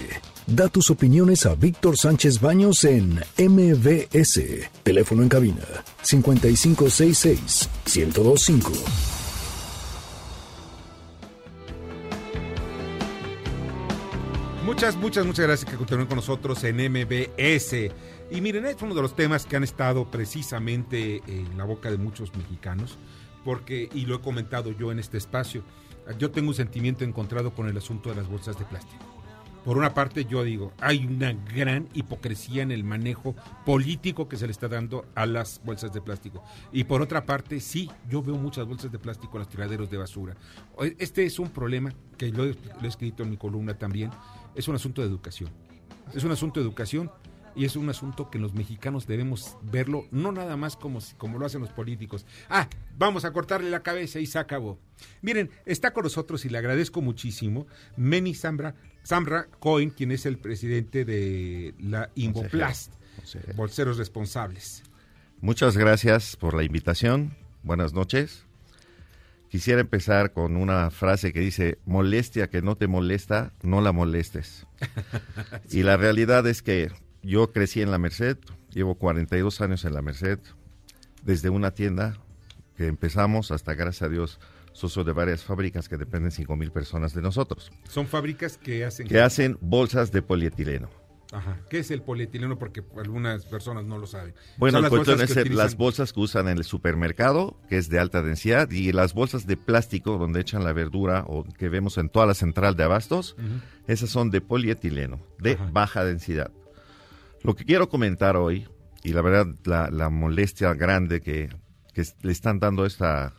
[0.46, 4.40] Da tus opiniones a Víctor Sánchez Baños en MBS.
[4.82, 5.64] Teléfono en cabina
[6.02, 9.19] 5566 1025.
[14.80, 17.92] Muchas, muchas, muchas gracias que continúen con nosotros en MBS.
[18.30, 21.98] Y miren, es uno de los temas que han estado precisamente en la boca de
[21.98, 22.96] muchos mexicanos,
[23.44, 25.64] porque, y lo he comentado yo en este espacio,
[26.18, 29.04] yo tengo un sentimiento encontrado con el asunto de las bolsas de plástico.
[29.66, 34.46] Por una parte, yo digo, hay una gran hipocresía en el manejo político que se
[34.46, 36.42] le está dando a las bolsas de plástico.
[36.72, 39.98] Y por otra parte, sí, yo veo muchas bolsas de plástico en los tiraderos de
[39.98, 40.34] basura.
[40.98, 44.10] Este es un problema que lo he escrito en mi columna también.
[44.54, 45.50] Es un asunto de educación.
[46.14, 47.10] Es un asunto de educación
[47.54, 51.46] y es un asunto que los mexicanos debemos verlo no nada más como, como lo
[51.46, 52.26] hacen los políticos.
[52.48, 54.78] Ah, vamos a cortarle la cabeza y se acabó.
[55.22, 60.38] Miren, está con nosotros y le agradezco muchísimo Meni Zambra, Samra Cohen, quien es el
[60.38, 62.92] presidente de la Invoplast,
[63.56, 64.82] Bolseros Responsables.
[65.40, 67.36] Muchas gracias por la invitación.
[67.62, 68.49] Buenas noches.
[69.50, 74.66] Quisiera empezar con una frase que dice, molestia que no te molesta, no la molestes.
[75.70, 78.38] Y la realidad es que yo crecí en la Merced,
[78.70, 80.38] llevo 42 años en la Merced,
[81.24, 82.16] desde una tienda
[82.76, 84.38] que empezamos hasta, gracias a Dios,
[84.72, 87.72] socio de varias fábricas que dependen 5 mil personas de nosotros.
[87.88, 89.08] Son fábricas que hacen...
[89.08, 90.88] Que hacen bolsas de polietileno.
[91.32, 91.58] Ajá.
[91.68, 92.58] ¿Qué es el polietileno?
[92.58, 94.34] Porque algunas personas no lo saben.
[94.56, 98.22] Bueno, las bolsas, es las bolsas que usan en el supermercado, que es de alta
[98.22, 102.26] densidad, y las bolsas de plástico donde echan la verdura o que vemos en toda
[102.26, 103.36] la central de abastos,
[103.86, 106.50] esas son de polietileno, de baja densidad.
[107.42, 108.68] Lo que quiero comentar hoy,
[109.04, 111.48] y la verdad la, molestia grande que,
[112.22, 113.34] le están dando esta,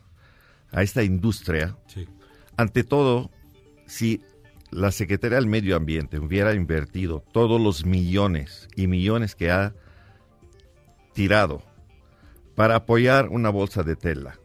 [0.70, 1.76] a esta industria,
[2.56, 3.30] ante todo,
[3.86, 4.22] si
[4.72, 9.74] la Secretaría del Medio Ambiente hubiera invertido todos los millones y millones que ha
[11.12, 11.62] tirado
[12.54, 14.38] para apoyar una bolsa de tela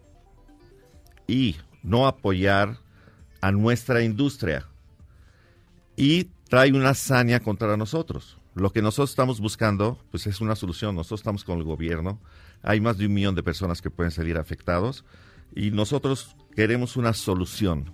[1.27, 2.77] y no apoyar
[3.39, 4.67] a nuestra industria
[5.95, 8.37] y trae una hazaña contra nosotros.
[8.53, 10.95] Lo que nosotros estamos buscando, pues es una solución.
[10.95, 12.19] Nosotros estamos con el gobierno.
[12.63, 15.05] Hay más de un millón de personas que pueden salir afectados
[15.55, 17.93] y nosotros queremos una solución.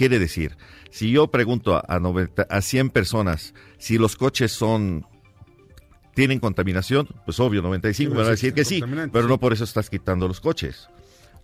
[0.00, 0.56] Quiere decir,
[0.90, 1.84] si yo pregunto a,
[2.48, 5.04] a 100 personas si los coches son
[6.14, 8.82] tienen contaminación, pues obvio, 95 me van a decir que sí,
[9.12, 10.88] pero no por eso estás quitando los coches.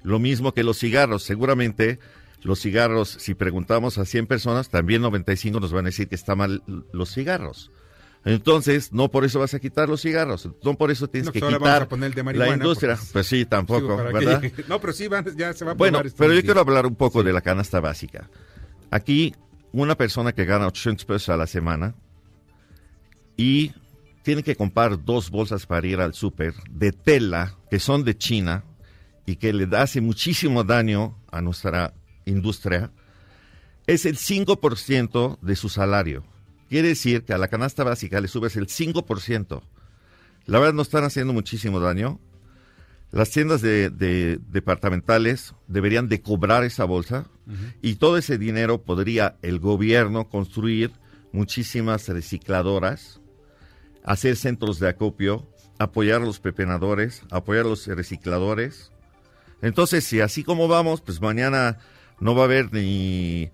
[0.03, 1.99] Lo mismo que los cigarros, seguramente
[2.41, 6.35] los cigarros, si preguntamos a 100 personas, también 95 nos van a decir que está
[6.35, 7.71] mal los cigarros.
[8.27, 11.89] Entonces, no por eso vas a quitar los cigarros, no por eso tienes que quitar
[12.35, 12.99] la industria.
[13.13, 14.43] Pues sí, tampoco, ¿verdad?
[14.69, 17.33] no, pero sí, ya se va a Bueno, pero yo quiero hablar un poco de
[17.33, 18.29] la canasta básica.
[18.91, 19.33] Aquí,
[19.71, 21.95] una persona que gana 800 pesos a la semana
[23.37, 23.71] y
[24.25, 28.65] tiene que comprar dos bolsas para ir al súper de tela que son de China
[29.25, 32.91] y que le hace muchísimo daño a nuestra industria,
[33.87, 36.25] es el 5% de su salario.
[36.69, 39.63] Quiere decir que a la canasta básica le subes el 5%.
[40.47, 42.21] La verdad no están haciendo muchísimo daño.
[43.13, 43.91] Las tiendas de,
[44.49, 47.27] departamentales deberían de cobrar esa bolsa
[47.81, 50.91] y todo ese dinero podría el gobierno construir
[51.33, 53.21] muchísimas recicladoras,
[54.05, 55.49] hacer centros de acopio,
[55.79, 58.91] apoyar a los pepenadores, apoyar a los recicladores.
[59.63, 61.79] Entonces, si así como vamos, pues mañana
[62.19, 63.51] no va a haber ni,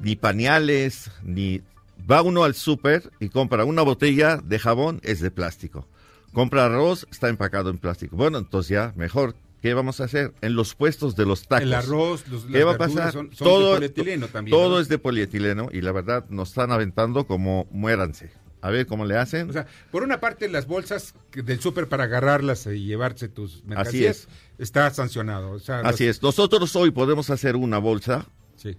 [0.00, 1.62] ni pañales, ni
[2.10, 5.88] Va uno al súper y compra una botella de jabón, es de plástico.
[6.32, 8.16] Compra arroz, está empacado en plástico.
[8.16, 9.34] Bueno, entonces ya, mejor.
[9.62, 10.34] ¿Qué vamos a hacer?
[10.42, 11.62] En los puestos de los tacos.
[11.62, 13.12] El arroz, los, ¿Qué va a pasar?
[13.12, 14.54] Son, todo, de polietileno también.
[14.54, 18.30] Todo es de polietileno y la verdad nos están aventando como muéranse.
[18.60, 19.48] A ver cómo le hacen.
[19.48, 24.16] O sea, por una parte las bolsas del súper para agarrarlas y llevarse tus mercancías
[24.16, 24.28] Así es.
[24.58, 25.58] está sancionado.
[25.82, 26.22] Así es.
[26.22, 28.26] Nosotros hoy podemos hacer una bolsa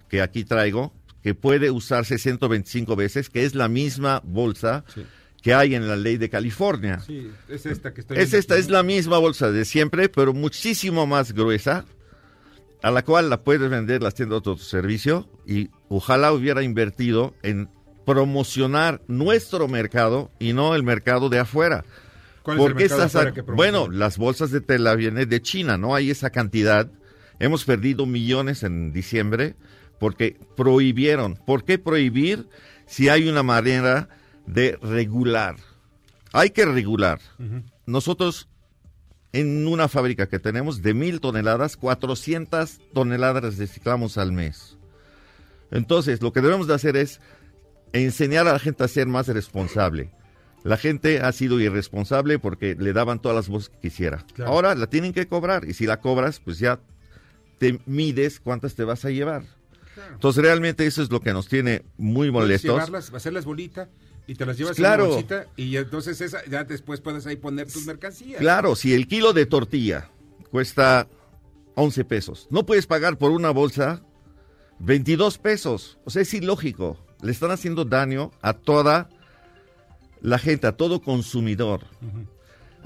[0.09, 0.93] que aquí traigo
[1.25, 4.85] que puede usarse 125 veces, que es la misma bolsa
[5.41, 6.99] que hay en la ley de California.
[6.99, 11.07] Sí, es esta que estoy Es esta, es la misma bolsa de siempre, pero muchísimo
[11.07, 11.85] más gruesa,
[12.83, 17.69] a la cual la puedes vender las tiendas de autoservicio y ojalá hubiera invertido en
[18.05, 21.85] promocionar nuestro mercado y no el mercado de afuera.
[22.43, 23.79] ¿Cuál es el Porque mercado de estas, afuera que promociona?
[23.79, 26.91] bueno, las bolsas de tela vienen de China, no hay esa cantidad.
[27.39, 29.55] Hemos perdido millones en diciembre
[29.99, 31.35] porque prohibieron.
[31.35, 32.47] ¿Por qué prohibir
[32.85, 34.09] si hay una manera
[34.45, 35.55] de regular?
[36.33, 37.19] Hay que regular.
[37.85, 38.49] Nosotros
[39.35, 44.77] en una fábrica que tenemos de mil toneladas, 400 toneladas reciclamos al mes.
[45.71, 47.19] Entonces, lo que debemos de hacer es
[47.91, 50.09] enseñar a la gente a ser más responsable.
[50.63, 54.25] La gente ha sido irresponsable porque le daban todas las voces que quisiera.
[54.33, 54.51] Claro.
[54.51, 56.79] Ahora la tienen que cobrar y si la cobras, pues ya
[57.57, 59.43] te mides cuántas te vas a llevar.
[60.13, 62.71] Entonces, realmente eso es lo que nos tiene muy molestos.
[62.71, 63.89] llevarlas, hacerlas bolita
[64.27, 65.03] y te las llevas Claro.
[65.03, 68.39] en una bolsita y entonces esa, ya después puedes ahí poner tus mercancías.
[68.39, 70.09] Claro, si el kilo de tortilla
[70.51, 71.07] cuesta
[71.75, 74.01] 11 pesos, no puedes pagar por una bolsa
[74.79, 75.97] 22 pesos.
[76.05, 76.97] O sea, es ilógico.
[77.21, 79.09] Le están haciendo daño a toda
[80.21, 81.81] la gente, a todo consumidor.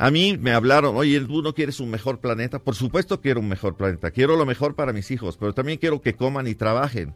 [0.01, 2.59] A mí me hablaron, oye, ¿tú no quieres un mejor planeta?
[2.59, 6.01] Por supuesto quiero un mejor planeta, quiero lo mejor para mis hijos, pero también quiero
[6.01, 7.13] que coman y trabajen.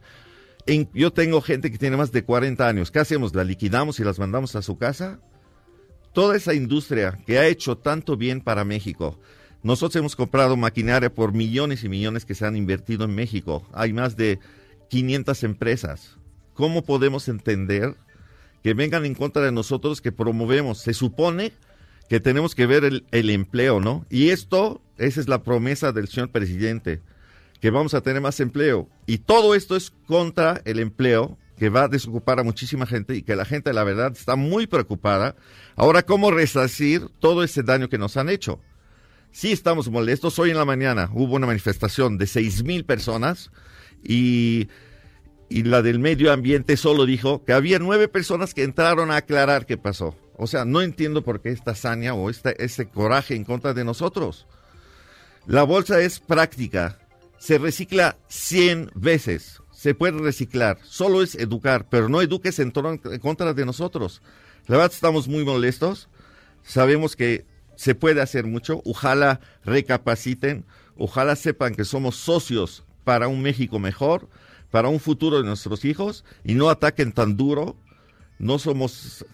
[0.65, 3.33] En- yo tengo gente que tiene más de 40 años, ¿qué hacemos?
[3.33, 5.21] ¿La liquidamos y las mandamos a su casa?
[6.11, 9.17] Toda esa industria que ha hecho tanto bien para México.
[9.63, 13.65] Nosotros hemos comprado maquinaria por millones y millones que se han invertido en México.
[13.71, 14.39] Hay más de
[14.89, 16.17] 500 empresas.
[16.53, 17.95] ¿Cómo podemos entender
[18.61, 20.79] que vengan en contra de nosotros que promovemos?
[20.79, 21.53] Se supone
[22.13, 24.05] que tenemos que ver el, empleo, ¿no?
[24.07, 27.01] Y esto, esa es la promesa del señor presidente,
[27.59, 28.87] que vamos a tener más empleo.
[29.07, 33.23] Y todo esto es contra el empleo, que va a desocupar a muchísima gente y
[33.23, 35.35] que la gente, la verdad, está muy preocupada.
[35.75, 38.59] Ahora, ¿cómo resarcir todo ese daño que nos han hecho?
[39.31, 40.37] Sí estamos molestos.
[40.37, 43.49] Hoy en la mañana hubo una manifestación de seis mil personas
[44.03, 44.67] y,
[45.49, 49.65] y la del medio ambiente solo dijo que había nueve personas que entraron a aclarar
[49.65, 50.15] qué pasó.
[50.37, 53.83] O sea, no entiendo por qué esta hazaña o esta, este coraje en contra de
[53.83, 54.47] nosotros.
[55.45, 56.99] La bolsa es práctica.
[57.37, 59.61] Se recicla 100 veces.
[59.71, 60.79] Se puede reciclar.
[60.83, 64.21] Solo es educar, pero no eduques en, en contra de nosotros.
[64.67, 66.09] La verdad estamos muy molestos.
[66.63, 68.81] Sabemos que se puede hacer mucho.
[68.85, 70.65] Ojalá recapaciten.
[70.97, 74.29] Ojalá sepan que somos socios para un México mejor,
[74.71, 77.75] para un futuro de nuestros hijos y no ataquen tan duro.
[78.39, 79.25] No somos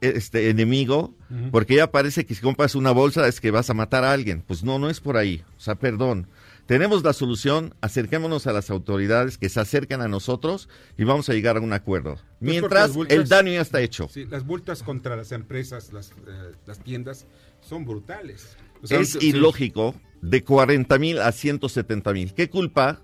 [0.00, 1.14] este enemigo,
[1.50, 4.42] porque ya parece que si compras una bolsa es que vas a matar a alguien.
[4.46, 5.44] Pues no, no es por ahí.
[5.56, 6.28] O sea, perdón.
[6.70, 11.32] Tenemos la solución, acerquémonos a las autoridades que se acerquen a nosotros y vamos a
[11.32, 12.16] llegar a un acuerdo.
[12.38, 14.08] Mientras el daño ya está hecho.
[14.08, 17.26] Sí, las multas contra las empresas, las, eh, las tiendas,
[17.60, 18.56] son brutales.
[18.84, 22.34] O sea, es ilógico de 40 mil a 170 mil.
[22.34, 23.02] ¿Qué culpa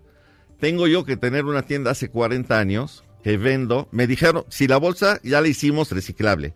[0.61, 3.89] tengo yo que tener una tienda hace 40 años que vendo?
[3.91, 6.55] Me dijeron, si la bolsa ya la hicimos reciclable.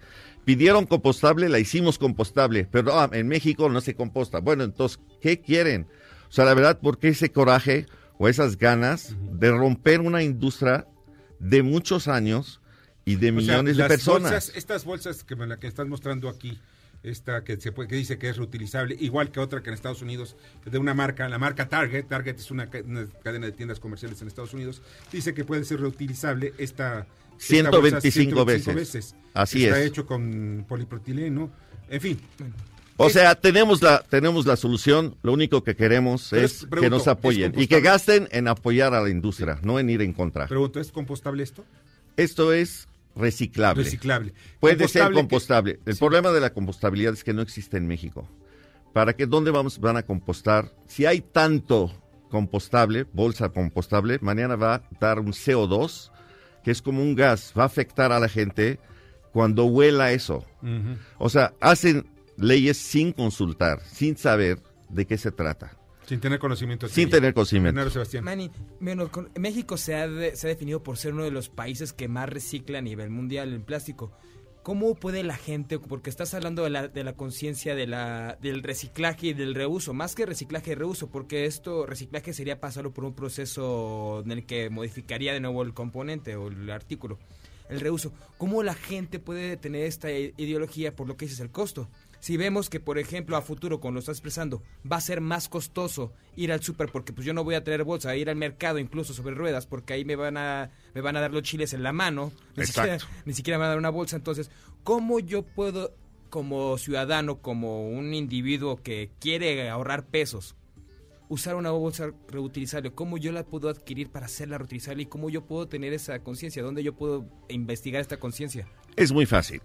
[0.50, 4.40] Pidieron compostable, la hicimos compostable, pero ah, en México no se composta.
[4.40, 5.86] Bueno, entonces, ¿qué quieren?
[6.28, 7.86] O sea, la verdad, ¿por qué ese coraje
[8.18, 10.88] o esas ganas de romper una industria
[11.38, 12.60] de muchos años
[13.04, 14.32] y de O sea, millones de personas?
[14.32, 16.58] bolsas- estas bolsas que me la que estás mostrando aquí,
[17.02, 20.02] esta que se puede, que dice que es reutilizable, igual que otra que en Estados
[20.02, 23.80] Unidos, de una marca, la marca Target, Target es una, ca- una cadena de tiendas
[23.80, 27.06] comerciales en Estados Unidos, dice que puede ser reutilizable esta,
[27.40, 29.14] esta bolsa 125 veces.
[29.32, 29.86] Así Está es.
[29.86, 31.50] hecho con polipropileno,
[31.88, 32.20] en fin.
[32.96, 37.54] O sea, tenemos la, tenemos la solución, lo único que queremos es que nos apoyen
[37.56, 40.46] ¿es y que gasten en apoyar a la industria, no en ir en contra.
[40.46, 41.64] Pregunto, ¿es compostable esto?
[42.18, 43.82] Esto es reciclable.
[43.84, 44.32] Reciclable.
[44.60, 45.90] Puede ser Compostable que-.
[45.90, 45.98] El Sí.
[46.00, 48.28] problema de la compostabilidad es que no existe en México.
[48.92, 49.26] ¿Para qué?
[49.26, 50.72] ¿Dónde vamos, van a compostar?
[50.86, 51.92] Si hay tanto
[52.28, 56.10] compostable, bolsa compostable, mañana va a dar un CO2,
[56.64, 58.78] que es como un gas, va a afectar a la gente
[59.32, 60.44] cuando huela eso.
[61.18, 65.76] O sea, hacen leyes sin consultar, sin saber de qué se trata.
[66.10, 66.88] Sin tener conocimiento.
[66.88, 67.88] Sin tener conocimiento.
[67.88, 68.24] Sebastián.
[68.24, 71.48] Manny, bueno, con- México se ha, de- se ha definido por ser uno de los
[71.48, 74.10] países que más recicla a nivel mundial el plástico.
[74.64, 78.64] ¿Cómo puede la gente, porque estás hablando de la, de la conciencia de la, del
[78.64, 83.04] reciclaje y del reuso, más que reciclaje y reuso, porque esto, reciclaje sería pasarlo por
[83.04, 87.20] un proceso en el que modificaría de nuevo el componente o el artículo.
[87.70, 91.88] El reuso, ¿cómo la gente puede tener esta ideología por lo que dices el costo?
[92.20, 95.48] Si vemos que, por ejemplo, a futuro, como lo está expresando, va a ser más
[95.48, 98.78] costoso ir al súper porque pues yo no voy a traer bolsa, ir al mercado
[98.78, 101.82] incluso sobre ruedas porque ahí me van a, me van a dar los chiles en
[101.82, 104.16] la mano, ni siquiera, ni siquiera me van a dar una bolsa.
[104.16, 104.50] Entonces,
[104.84, 105.94] ¿cómo yo puedo,
[106.28, 110.56] como ciudadano, como un individuo que quiere ahorrar pesos,
[111.30, 115.46] usar una bolsa reutilizable, cómo yo la puedo adquirir para hacerla reutilizable y cómo yo
[115.46, 118.68] puedo tener esa conciencia, dónde yo puedo investigar esta conciencia.
[118.96, 119.62] Es muy fácil.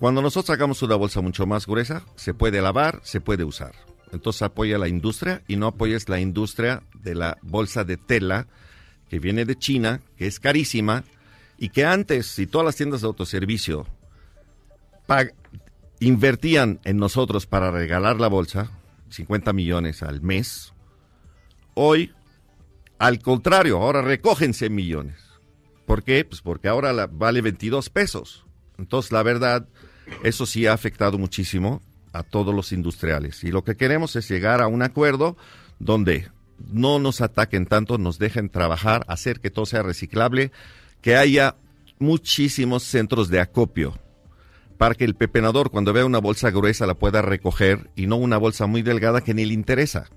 [0.00, 3.72] Cuando nosotros sacamos una bolsa mucho más gruesa, se puede lavar, se puede usar.
[4.10, 8.48] Entonces apoya la industria y no apoyes la industria de la bolsa de tela
[9.08, 11.04] que viene de China, que es carísima
[11.58, 13.86] y que antes, si todas las tiendas de autoservicio
[16.00, 18.70] invertían en nosotros para regalar la bolsa,
[19.10, 20.72] 50 millones al mes,
[21.74, 22.12] Hoy,
[22.98, 25.16] al contrario, ahora recógense millones.
[25.86, 26.24] ¿Por qué?
[26.24, 28.44] Pues porque ahora vale 22 pesos.
[28.76, 29.66] Entonces, la verdad,
[30.22, 31.82] eso sí ha afectado muchísimo
[32.12, 33.44] a todos los industriales.
[33.44, 35.36] Y lo que queremos es llegar a un acuerdo
[35.78, 36.28] donde
[36.72, 40.52] no nos ataquen tanto, nos dejen trabajar, hacer que todo sea reciclable,
[41.00, 41.56] que haya
[41.98, 43.98] muchísimos centros de acopio
[44.80, 48.38] para que el pepenador cuando vea una bolsa gruesa la pueda recoger y no una
[48.38, 50.08] bolsa muy delgada que ni le interesa.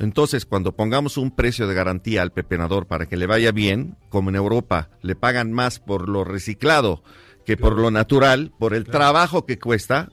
[0.00, 4.30] Entonces, cuando pongamos un precio de garantía al pepenador para que le vaya bien, como
[4.30, 7.04] en Europa le pagan más por lo reciclado
[7.44, 10.10] que por lo natural, por el trabajo que cuesta,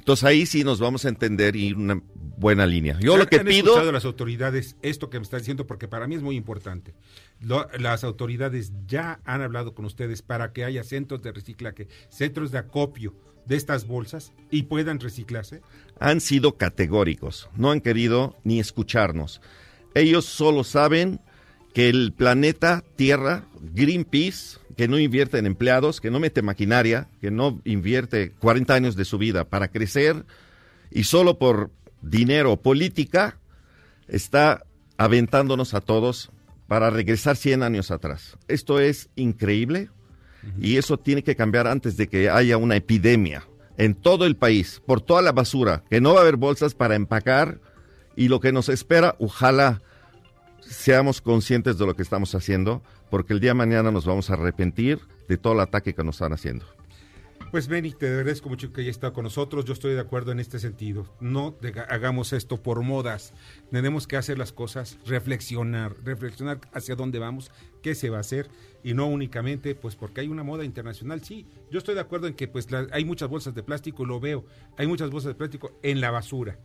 [0.00, 2.98] entonces ahí sí nos vamos a entender y una buena línea.
[3.00, 3.66] Yo lo que han pido...
[3.66, 6.94] escuchado las autoridades esto que me están diciendo porque para mí es muy importante.
[7.78, 12.58] las autoridades ya han hablado con ustedes para que haya centros de reciclaje, centros de
[12.58, 13.14] acopio
[13.46, 15.60] de estas bolsas y puedan reciclarse?
[15.98, 19.40] Han sido categóricos, no han querido ni escucharnos.
[19.94, 21.20] Ellos solo saben
[21.74, 27.30] que el planeta Tierra, Greenpeace, que no invierte en empleados, que no mete maquinaria, que
[27.30, 30.24] no invierte 40 años de su vida para crecer
[30.90, 31.70] y solo por
[32.00, 33.36] dinero política
[34.08, 34.64] está
[34.96, 36.30] aventándonos a todos
[36.66, 38.38] para regresar 100 años atrás.
[38.48, 39.90] Esto es increíble,
[40.58, 44.80] y eso tiene que cambiar antes de que haya una epidemia en todo el país,
[44.86, 47.60] por toda la basura, que no va a haber bolsas para empacar
[48.16, 49.82] y lo que nos espera, ojalá
[50.70, 54.34] seamos conscientes de lo que estamos haciendo, porque el día de mañana nos vamos a
[54.34, 56.64] arrepentir de todo el ataque que nos están haciendo.
[57.50, 59.64] Pues Benny, te agradezco mucho que hayas estado con nosotros.
[59.64, 61.12] Yo estoy de acuerdo en este sentido.
[61.18, 61.56] No
[61.88, 63.34] hagamos esto por modas.
[63.72, 67.50] Tenemos que hacer las cosas, reflexionar, reflexionar hacia dónde vamos,
[67.82, 68.48] qué se va a hacer
[68.84, 71.24] y no únicamente pues porque hay una moda internacional.
[71.24, 74.44] Sí, yo estoy de acuerdo en que pues hay muchas bolsas de plástico, lo veo.
[74.76, 76.56] Hay muchas bolsas de plástico en la basura.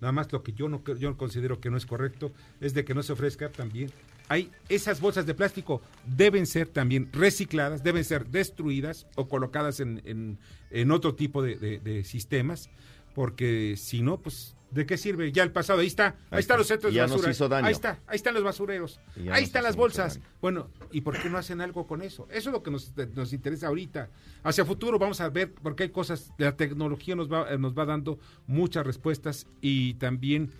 [0.00, 2.94] Nada más lo que yo no yo considero que no es correcto es de que
[2.94, 3.90] no se ofrezca también.
[4.28, 10.38] Hay esas bolsas de plástico deben ser también recicladas, deben ser destruidas o colocadas en,
[10.70, 12.68] en, otro tipo de, sistemas,
[13.14, 15.32] porque si no, pues, ¿de qué sirve?
[15.32, 17.66] Ya el pasado, ahí está, ahí, están los centros de basura.
[17.66, 19.00] Ahí está, ahí están los basureros,
[19.30, 20.20] ahí están las bolsas.
[20.40, 22.26] Bueno, ¿y por qué no hacen algo con eso?
[22.30, 24.10] Eso es lo que nos, nos interesa ahorita.
[24.42, 28.18] Hacia futuro vamos a ver, porque hay cosas, la tecnología nos va, nos va dando
[28.46, 30.50] muchas respuestas y también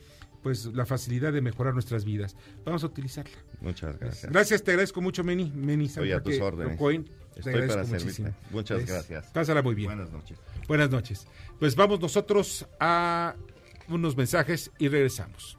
[0.43, 2.37] pues la facilidad de mejorar nuestras vidas.
[2.65, 3.37] Vamos a utilizarla.
[3.61, 4.33] Muchas gracias.
[4.33, 5.51] Gracias, te agradezco mucho, Meni.
[5.55, 6.79] Meni Estoy a tus órdenes.
[7.37, 8.35] Estoy para servirte.
[8.51, 9.27] Muchas gracias.
[9.27, 9.89] Pásala muy bien.
[9.89, 10.39] Buenas noches.
[10.67, 11.27] Buenas noches.
[11.59, 13.35] Pues vamos nosotros a
[13.91, 15.59] unos mensajes y regresamos.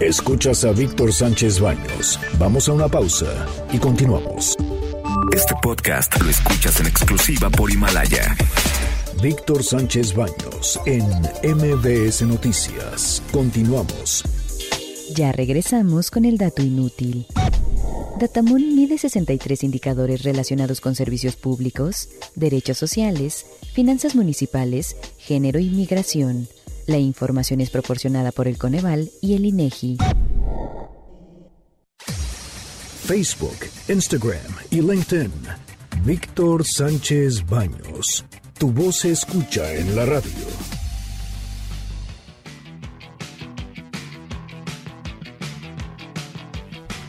[0.00, 2.18] Escuchas a Víctor Sánchez Baños.
[2.38, 4.56] Vamos a una pausa y continuamos.
[5.32, 8.36] Este podcast lo escuchas en exclusiva por Himalaya.
[9.22, 11.04] Víctor Sánchez Baños en
[11.44, 13.22] MBS Noticias.
[13.30, 14.24] Continuamos.
[15.14, 17.26] Ya regresamos con el dato inútil.
[18.18, 26.48] Datamun mide 63 indicadores relacionados con servicios públicos, derechos sociales, finanzas municipales, género y migración.
[26.86, 29.98] La información es proporcionada por el Coneval y el INEGI.
[33.04, 33.56] Facebook,
[33.88, 35.32] Instagram y LinkedIn.
[36.04, 38.24] Víctor Sánchez Baños.
[38.58, 40.71] Tu voz se escucha en la radio.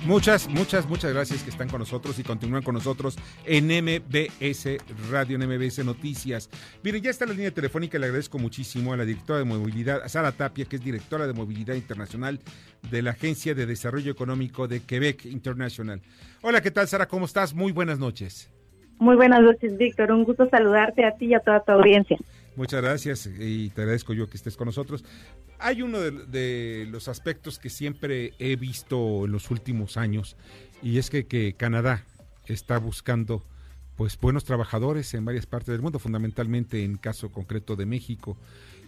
[0.06, 4.78] Muchas, muchas, muchas gracias que están con nosotros y continúan con nosotros en MBS
[5.10, 6.50] Radio, en MBS Noticias.
[6.84, 10.34] Miren, ya está la línea telefónica, le agradezco muchísimo a la directora de movilidad, Sara
[10.34, 12.42] Tapia, que es directora de movilidad internacional
[12.92, 16.02] de la Agencia de Desarrollo Económico de Quebec International.
[16.42, 17.08] Hola, ¿qué tal, Sara?
[17.08, 17.54] ¿Cómo estás?
[17.54, 18.52] Muy buenas noches.
[19.00, 20.12] Muy buenas noches, Víctor.
[20.12, 22.18] Un gusto saludarte a ti y a toda tu audiencia.
[22.56, 25.04] Muchas gracias y te agradezco yo que estés con nosotros.
[25.60, 30.36] Hay uno de, los aspectos que siempre he visto en los últimos años
[30.82, 32.06] y es que, que Canadá
[32.46, 33.44] está buscando
[33.96, 38.38] pues buenos trabajadores en varias partes del mundo, fundamentalmente en caso concreto de México.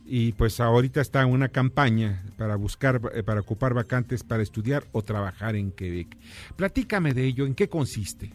[0.06, 5.02] Y pues ahorita está una campaña para buscar, eh, para ocupar vacantes para estudiar o
[5.02, 6.16] trabajar en Quebec.
[6.56, 8.32] Platícame de ello, ¿en qué consiste?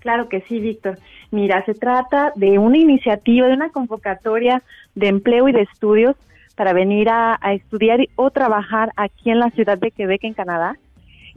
[0.00, 0.98] Claro que sí, Víctor.
[1.30, 4.62] Mira, se trata de una iniciativa, de una convocatoria
[4.94, 6.16] de empleo y de estudios
[6.56, 10.76] para venir a, estudiar o trabajar aquí en la ciudad de Quebec, en Canadá.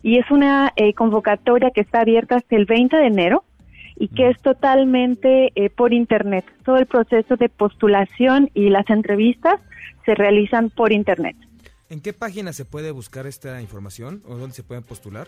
[0.01, 3.43] Y es una eh, convocatoria que está abierta hasta el 20 de enero
[3.95, 6.45] y que es totalmente eh, por Internet.
[6.65, 9.61] Todo el proceso de postulación y las entrevistas
[10.05, 11.37] se realizan por Internet.
[11.89, 15.27] ¿En qué página se puede buscar esta información o dónde se pueden postular?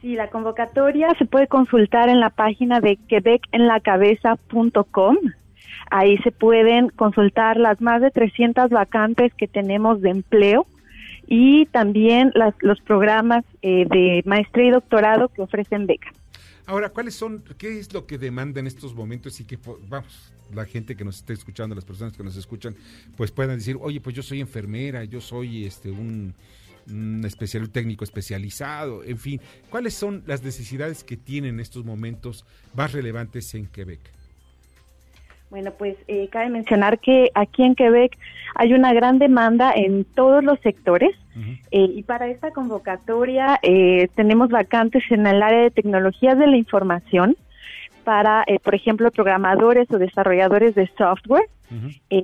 [0.00, 5.16] Sí, la convocatoria se puede consultar en la página de quebecenlacabeza.com.
[5.90, 10.66] Ahí se pueden consultar las más de 300 vacantes que tenemos de empleo
[11.26, 16.14] y también los programas eh, de maestría y doctorado que ofrecen becas.
[16.66, 20.64] Ahora, ¿cuáles son, qué es lo que demanda en estos momentos y que, vamos, la
[20.64, 22.74] gente que nos esté escuchando, las personas que nos escuchan,
[23.16, 26.34] pues puedan decir, oye, pues yo soy enfermera, yo soy este un,
[27.24, 32.92] especial técnico especializado, en fin, ¿cuáles son las necesidades que tienen en estos momentos más
[32.92, 34.00] relevantes en Quebec?
[35.50, 38.18] Bueno, pues eh, cabe mencionar que aquí en Quebec
[38.54, 41.10] hay una gran demanda en todos los sectores.
[41.70, 46.56] Eh, y para esta convocatoria eh, tenemos vacantes en el área de tecnologías de la
[46.56, 47.36] información
[48.02, 51.48] para, por ejemplo, programadores o desarrolladores de software,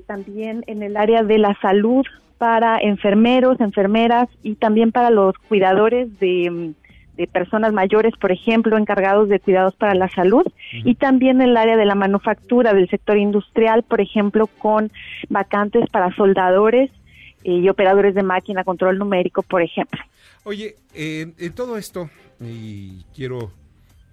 [0.07, 2.05] también en el área de la salud
[2.39, 6.85] para enfermeros, enfermeras y también para los cuidadores de mm,
[7.17, 11.57] de personas mayores, por ejemplo, encargados de cuidados para la salud, y también en el
[11.57, 14.91] área de la manufactura, del sector industrial, por ejemplo, con
[15.29, 16.91] vacantes para soldadores
[17.45, 20.01] eh, y operadores de máquina, control numérico, por ejemplo.
[20.43, 22.11] Oye, en todo esto,
[22.41, 23.53] y quiero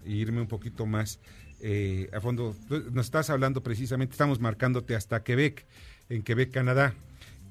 [0.05, 1.19] irme un poquito más
[1.63, 2.55] eh, a fondo,
[2.91, 5.65] nos estás hablando precisamente, estamos marcándote hasta Quebec,
[6.09, 6.93] en Quebec, Canadá.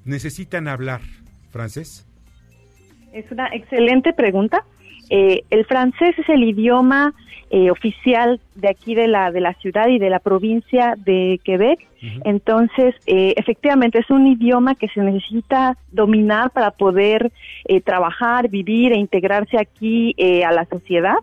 [0.05, 1.01] ¿Necesitan hablar
[1.51, 2.07] francés?
[3.13, 4.63] Es una excelente pregunta.
[5.09, 7.13] Eh, el francés es el idioma
[7.49, 11.85] eh, oficial de aquí de la, de la ciudad y de la provincia de Quebec.
[12.23, 17.31] Entonces, eh, efectivamente, es un idioma que se necesita dominar para poder
[17.83, 21.17] trabajar, vivir e integrarse aquí a la sociedad.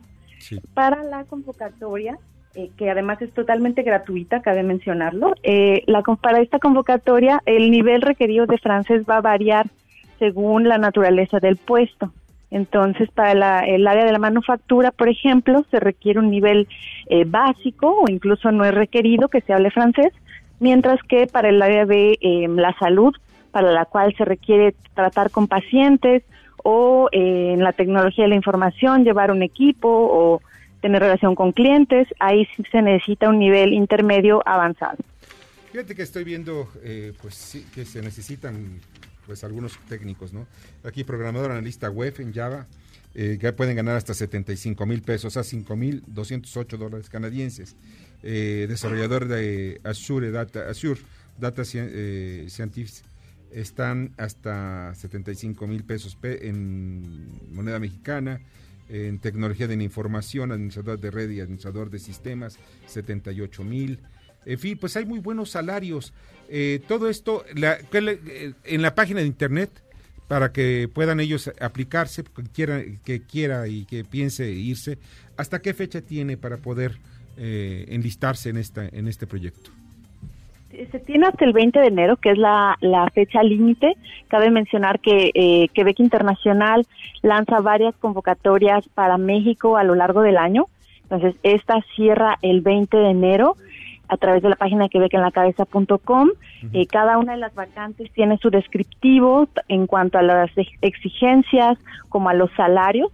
[0.75, 2.17] Para la convocatoria,
[2.77, 8.59] que además es totalmente gratuita, cabe mencionarlo, la, para esta convocatoria el nivel requerido de
[8.59, 9.67] francés va a variar
[10.19, 12.13] según la naturaleza del puesto.
[12.51, 16.67] Entonces, para el área de la manufactura, por ejemplo, se requiere un nivel
[17.07, 20.13] eh, básico o incluso no es requerido que se hable francés,
[20.59, 23.15] mientras que para el área de em, la salud,
[23.51, 26.23] para la cual se requiere tratar con pacientes
[26.65, 30.41] o eh, en la tecnología de la información, llevar un equipo o
[30.81, 34.99] tener relación con clientes, ahí se necesita un nivel intermedio avanzado.
[35.73, 38.81] Fíjate que estoy viendo, eh, pues sí, que se necesitan
[39.27, 40.47] pues algunos técnicos, ¿no?
[40.85, 42.67] Aquí programador analista web en Java,
[43.15, 47.77] eh, que pueden ganar hasta 75 mil pesos, a 5 mil 208 dólares canadienses.
[48.23, 51.01] Eh, desarrollador de Azure Data, Azure
[51.39, 53.05] Data eh, Scientific
[53.51, 58.41] están hasta 75 mil pesos en moneda mexicana.
[58.89, 64.01] En tecnología de la información, administrador de red y administrador de sistemas, 78 mil.
[64.47, 66.13] En fin, pues hay muy buenos salarios.
[66.49, 69.71] Eh, todo esto eh, en la página de internet
[70.29, 74.99] para que puedan ellos aplicarse, que quiera, que quiera y que piense irse.
[75.37, 76.99] ¿Hasta qué fecha tiene para poder
[77.37, 79.71] eh, enlistarse en, esta, en este proyecto?
[80.71, 82.77] Se tiene hasta el 20 de enero, que es la,
[83.15, 83.97] fecha límite.
[84.29, 86.87] Cabe mencionar que eh, Quebec Internacional
[87.23, 90.67] lanza varias convocatorias para México a lo largo del año.
[91.03, 93.57] Entonces, esta cierra el 20 de enero
[94.09, 96.31] a través de la página que ve que en la cabeza.com.
[96.73, 100.51] Eh, cada una de las vacantes tiene su descriptivo en cuanto a las
[100.83, 103.11] exigencias como a los salarios.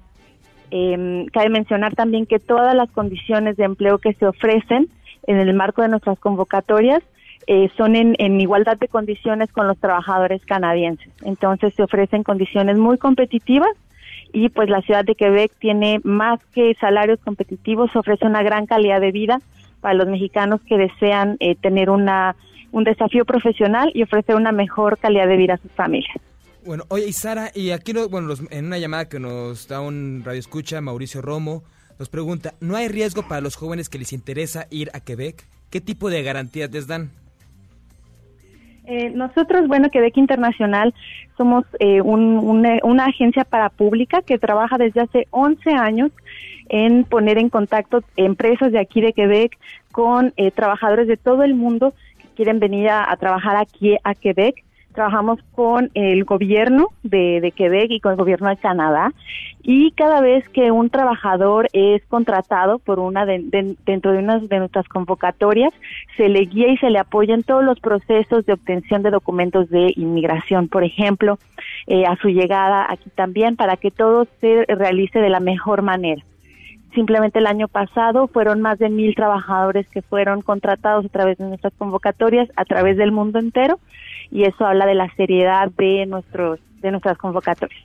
[0.70, 4.88] Eh, cabe mencionar también que todas las condiciones de empleo que se ofrecen
[5.26, 7.02] en el marco de nuestras convocatorias
[7.46, 11.12] eh, son en, igualdad de condiciones con los trabajadores canadienses.
[11.22, 13.70] Entonces se ofrecen condiciones muy competitivas
[14.32, 19.00] y pues la ciudad de Quebec tiene más que salarios competitivos, ofrece una gran calidad
[19.00, 19.40] de vida
[19.80, 22.34] para los mexicanos que desean eh, tener una,
[22.72, 26.16] un desafío profesional y ofrecer una mejor calidad de vida a sus familias.
[26.64, 30.80] Bueno, oye, y Sara, y aquí en una llamada que nos da un radio escucha,
[30.80, 31.62] Mauricio Romo,
[31.98, 35.46] nos pregunta, ¿no hay riesgo para los jóvenes que les interesa ir a Quebec?
[35.70, 37.10] ¿Qué tipo de garantías les dan?
[38.86, 40.94] Eh, nosotros, bueno, Quebec Internacional,
[41.36, 46.12] somos eh, una, agencia para pública que trabaja desde hace 11 años
[46.68, 49.58] en poner en contacto empresas de aquí de Quebec
[49.92, 54.64] con eh, trabajadores de todo el mundo que quieren venir a trabajar aquí a Quebec
[54.94, 59.12] trabajamos con el gobierno de, Quebec y con el gobierno de Canadá
[59.62, 64.88] y cada vez que un trabajador es contratado por una dentro de una de nuestras
[64.88, 65.72] convocatorias
[66.16, 69.68] se le guía y se le apoya en todos los procesos de obtención de documentos
[69.70, 71.38] de inmigración, por ejemplo,
[71.86, 76.22] eh, a su llegada aquí también para que todo se realice de la mejor manera.
[76.94, 81.46] Simplemente el año pasado fueron más de mil trabajadores que fueron contratados a través de
[81.46, 83.80] nuestras convocatorias a través del mundo entero
[84.30, 87.80] y eso habla de la seriedad de nuestros de nuestras convocatorias.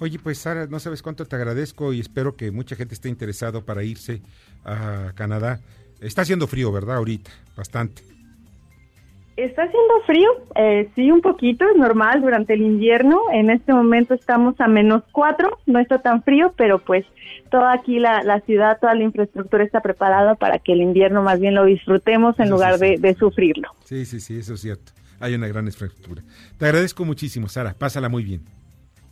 [0.00, 3.64] Oye, pues Sara, no sabes cuánto te agradezco y espero que mucha gente esté interesado
[3.64, 4.22] para irse
[4.64, 5.60] a Canadá.
[6.00, 6.96] Está haciendo frío, ¿verdad?
[6.96, 8.02] Ahorita, bastante.
[9.36, 13.20] Está haciendo frío, eh, sí, un poquito, es normal durante el invierno.
[13.32, 17.04] En este momento estamos a menos cuatro, no está tan frío, pero pues
[17.50, 21.38] toda aquí la, la ciudad, toda la infraestructura está preparada para que el invierno más
[21.38, 23.68] bien lo disfrutemos en lugar De, de sufrirlo.
[23.84, 26.22] Sí, sí, sí, eso es cierto hay una gran infraestructura.
[26.58, 27.74] Te agradezco muchísimo, Sara.
[27.74, 28.42] Pásala muy bien.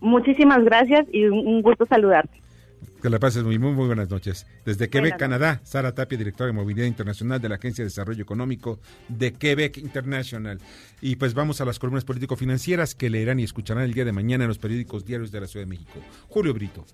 [0.00, 2.40] Muchísimas gracias y un gusto saludarte.
[3.02, 4.46] Que la pases muy, muy, muy buenas noches.
[4.64, 8.80] Desde Quebec, Canadá, Sara Tapia, directora de Movilidad Internacional de la Agencia de Desarrollo Económico
[9.08, 10.58] de Quebec International.
[11.00, 14.44] Y pues vamos a las columnas político-financieras que leerán y escucharán el día de mañana
[14.44, 16.00] en los periódicos diarios de la Ciudad de México.
[16.28, 16.84] Julio Brito.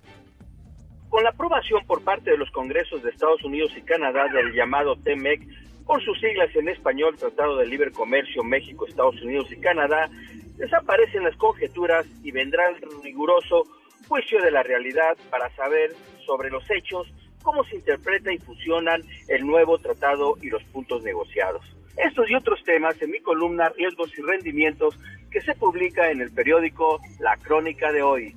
[1.08, 4.96] Con la aprobación por parte de los congresos de Estados Unidos y Canadá del llamado
[4.96, 5.46] TEMEC,
[5.92, 10.08] por sus siglas en español, Tratado de Libre Comercio México, Estados Unidos y Canadá,
[10.56, 13.64] desaparecen las conjeturas y vendrá el riguroso
[14.08, 17.06] juicio de la realidad para saber sobre los hechos,
[17.42, 21.62] cómo se interpreta y fusionan el nuevo tratado y los puntos negociados.
[21.98, 24.98] Estos y otros temas en mi columna Riesgos y Rendimientos
[25.30, 28.34] que se publica en el periódico La Crónica de hoy.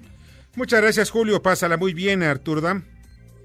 [0.58, 2.84] Muchas gracias Julio, pásala muy bien Artur Dam.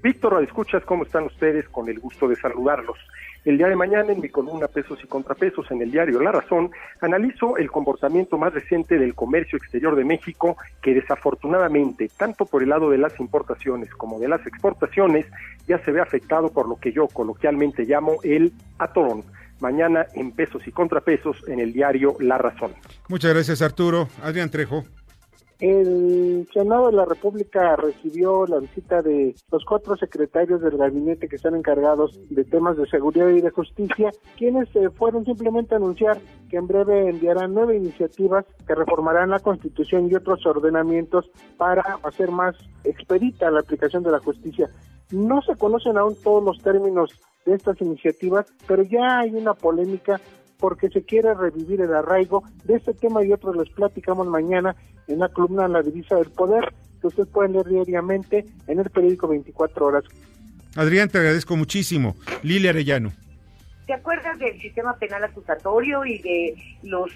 [0.03, 2.97] Víctor, escuchas cómo están ustedes con el gusto de saludarlos.
[3.43, 6.69] El día de mañana, en mi columna Pesos y Contrapesos en el diario La Razón,
[6.99, 12.69] analizo el comportamiento más reciente del comercio exterior de México, que desafortunadamente, tanto por el
[12.69, 15.25] lado de las importaciones como de las exportaciones,
[15.67, 19.23] ya se ve afectado por lo que yo coloquialmente llamo el atorón.
[19.59, 22.73] Mañana en Pesos y Contrapesos en el diario La Razón.
[23.09, 24.07] Muchas gracias, Arturo.
[24.21, 24.85] Adrián Trejo.
[25.61, 31.35] El Senado de la República recibió la visita de los cuatro secretarios del gabinete que
[31.35, 34.09] están encargados de temas de seguridad y de justicia,
[34.39, 39.39] quienes eh, fueron simplemente a anunciar que en breve enviarán nueve iniciativas que reformarán la
[39.39, 44.67] Constitución y otros ordenamientos para hacer más expedita la aplicación de la justicia.
[45.11, 47.11] No se conocen aún todos los términos
[47.45, 50.19] de estas iniciativas, pero ya hay una polémica
[50.61, 52.43] porque se quiere revivir el arraigo.
[52.63, 54.75] De este tema y otros les platicamos mañana
[55.07, 59.27] en la columna La Divisa del Poder, que ustedes pueden leer diariamente en el periódico
[59.27, 60.03] 24 Horas.
[60.75, 62.15] Adrián, te agradezco muchísimo.
[62.43, 63.11] Lilia Arellano.
[63.87, 67.11] ¿Te acuerdas del sistema penal acusatorio y de los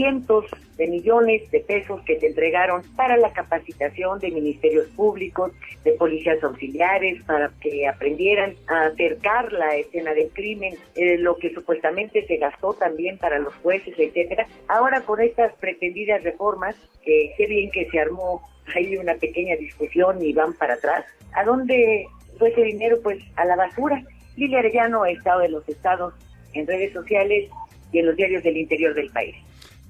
[0.00, 0.46] cientos
[0.78, 5.52] de millones de pesos que te entregaron para la capacitación de ministerios públicos,
[5.84, 11.52] de policías auxiliares, para que aprendieran a acercar la escena del crimen, eh, lo que
[11.52, 14.46] supuestamente se gastó también para los jueces, etcétera.
[14.68, 18.40] Ahora con estas pretendidas reformas, que qué bien que se armó
[18.74, 21.04] hay una pequeña discusión y van para atrás.
[21.34, 22.06] ¿A dónde
[22.38, 22.98] fue ese dinero?
[23.02, 24.02] Pues a la basura.
[24.36, 26.14] Lilia Arellano, Estado de los Estados,
[26.54, 27.50] en redes sociales
[27.92, 29.36] y en los diarios del interior del país.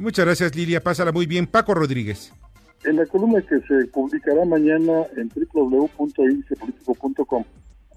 [0.01, 0.83] Muchas gracias, Lilia.
[0.83, 1.47] Pásala muy bien.
[1.47, 2.33] Paco Rodríguez.
[2.85, 7.45] En la columna que se publicará mañana en www.indicepolitico.com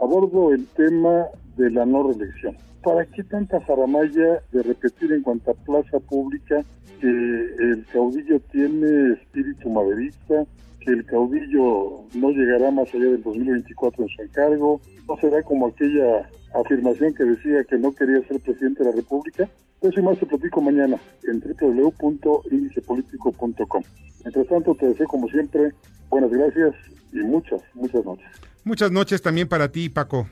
[0.02, 2.58] abordo el tema de la no reelección.
[2.84, 6.66] ¿Para qué tanta faramaya de repetir en cuanto a plaza pública
[7.00, 10.44] que el caudillo tiene espíritu maderista,
[10.82, 14.82] que el caudillo no llegará más allá del 2024 en su encargo?
[15.08, 19.48] ¿No será como aquella afirmación que decía que no quería ser presidente de la República?
[19.82, 23.84] Eso y más te platico mañana en www.indicepolitico.com.
[24.24, 25.74] Mientras tanto, te deseo como siempre
[26.10, 26.74] buenas gracias
[27.12, 28.26] y muchas, muchas noches.
[28.64, 30.28] Muchas noches también para ti, Paco.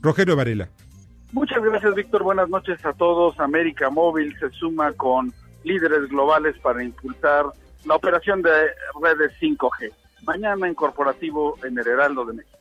[0.00, 0.68] Rogelio Varela.
[1.32, 2.22] Muchas gracias, Víctor.
[2.22, 3.40] Buenas noches a todos.
[3.40, 5.32] América Móvil se suma con
[5.64, 7.46] líderes globales para impulsar
[7.84, 8.50] la operación de
[9.02, 9.92] redes 5G.
[10.24, 12.57] Mañana en corporativo en el Heraldo de México.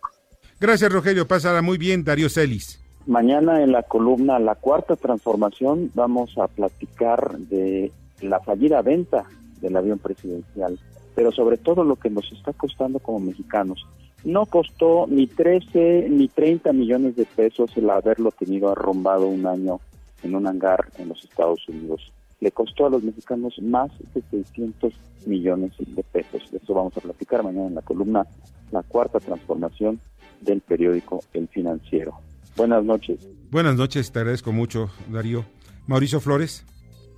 [0.59, 1.27] Gracias, Rogelio.
[1.27, 2.81] Pásala muy bien, Darío Celis.
[3.05, 7.91] Mañana en la columna La Cuarta Transformación vamos a platicar de
[8.21, 9.25] la fallida venta
[9.61, 10.79] del avión presidencial,
[11.15, 13.85] pero sobre todo lo que nos está costando como mexicanos.
[14.23, 19.79] No costó ni 13 ni 30 millones de pesos el haberlo tenido arrombado un año
[20.23, 22.11] en un hangar en los Estados Unidos.
[22.39, 24.93] le costó a los mexicanos más de 600
[25.27, 26.51] millones de pesos.
[26.51, 28.25] De eso vamos a platicar mañana en la columna
[28.71, 29.99] La Cuarta Transformación
[30.41, 32.19] del periódico El Financiero.
[32.55, 33.19] Buenas noches.
[33.51, 35.45] Buenas noches, te agradezco mucho, Darío.
[35.87, 36.65] Mauricio Flores.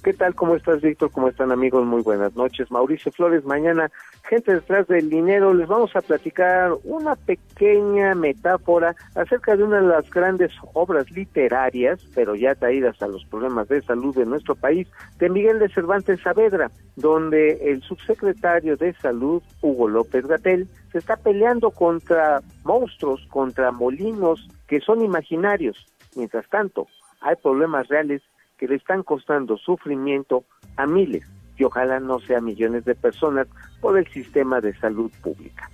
[0.01, 0.33] ¿Qué tal?
[0.33, 1.11] ¿Cómo estás, Víctor?
[1.11, 1.85] ¿Cómo están, amigos?
[1.85, 2.71] Muy buenas noches.
[2.71, 3.91] Mauricio Flores, mañana,
[4.29, 9.87] gente detrás del dinero, les vamos a platicar una pequeña metáfora acerca de una de
[9.87, 14.87] las grandes obras literarias, pero ya traídas a los problemas de salud de nuestro país,
[15.17, 21.17] de Miguel de Cervantes Saavedra, donde el subsecretario de Salud, Hugo López Gatel, se está
[21.17, 25.85] peleando contra monstruos, contra molinos que son imaginarios.
[26.15, 26.87] Mientras tanto,
[27.19, 28.21] hay problemas reales
[28.59, 30.43] que le están costando sufrimiento
[30.75, 31.25] a miles
[31.57, 33.47] y ojalá no sea millones de personas
[33.81, 35.69] por el sistema de salud pública.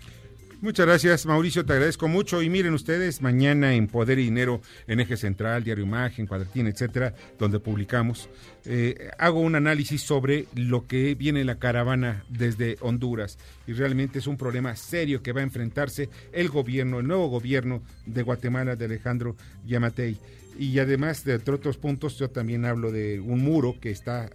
[0.62, 2.42] Muchas gracias, Mauricio, te agradezco mucho.
[2.42, 7.14] Y miren ustedes, mañana en Poder y Dinero, en Eje Central, Diario Imagen, Cuadratín, etcétera,
[7.38, 8.30] donde publicamos,
[8.66, 13.38] eh, hago un análisis sobre lo que viene la caravana desde Honduras.
[13.68, 17.84] Y realmente es un problema serio que va a enfrentarse el gobierno, el nuevo gobierno
[18.08, 19.36] de Guatemala, de Alejandro
[19.68, 20.18] Yamatei.
[20.58, 24.30] Y además de otros puntos, yo también hablo de un muro que está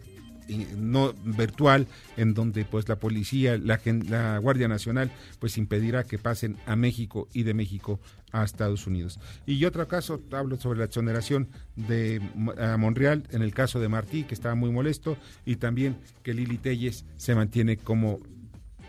[0.77, 6.57] no virtual en donde pues la policía la, la, Guardia Nacional pues impedirá que pasen
[6.67, 8.01] a México y de México
[8.33, 9.19] a Estados Unidos.
[9.47, 12.21] Y otro caso hablo sobre la exoneración de
[12.59, 16.59] a Monreal en el caso de Martí que estaba muy molesto y también que Lili
[16.59, 18.21] Telles se mantiene como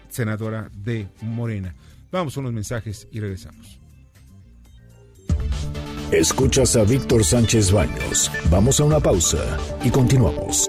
[0.10, 1.76] senadora de Morena.
[2.12, 3.80] Vamos a unos mensajes y regresamos
[6.12, 8.30] Escuchas a Víctor Sánchez Baños.
[8.50, 10.68] Vamos a una pausa y continuamos.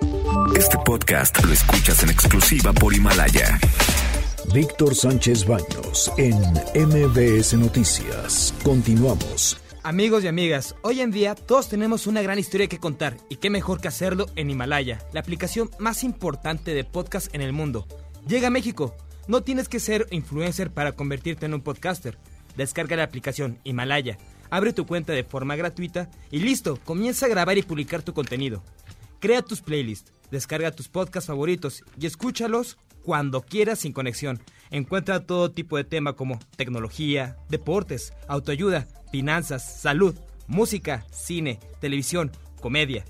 [0.56, 3.58] Este podcast lo escuchas en exclusiva por Himalaya.
[4.54, 6.36] Víctor Sánchez Baños en
[6.76, 8.54] MBS Noticias.
[8.62, 9.60] Continuamos.
[9.82, 13.50] Amigos y amigas, hoy en día todos tenemos una gran historia que contar y qué
[13.50, 17.88] mejor que hacerlo en Himalaya, la aplicación más importante de podcast en el mundo.
[18.28, 18.94] Llega a México.
[19.26, 22.16] No tienes que ser influencer para convertirte en un podcaster.
[22.56, 24.18] Descarga la aplicación Himalaya
[24.52, 28.62] abre tu cuenta de forma gratuita y listo, comienza a grabar y publicar tu contenido.
[29.18, 34.42] Crea tus playlists, descarga tus podcasts favoritos y escúchalos cuando quieras sin conexión.
[34.70, 40.14] Encuentra todo tipo de tema como tecnología, deportes, autoayuda, finanzas, salud,
[40.48, 42.30] música, cine, televisión,
[42.60, 43.06] comedia.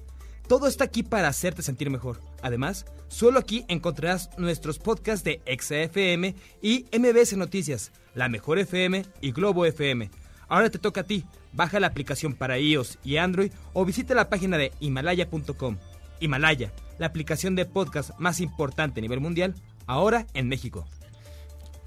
[0.47, 2.21] Todo está aquí para hacerte sentir mejor.
[2.41, 9.33] Además, solo aquí encontrarás nuestros podcasts de XFM y MBS Noticias, La Mejor FM y
[9.33, 10.22] Globo FM
[10.53, 11.25] Ahora te toca a ti.
[11.55, 15.79] Baja la aplicación para iOS y Android o visita la página de himalaya.com.
[16.21, 19.55] Himalaya, la aplicación de podcast más importante a nivel mundial,
[19.87, 20.87] ahora en México.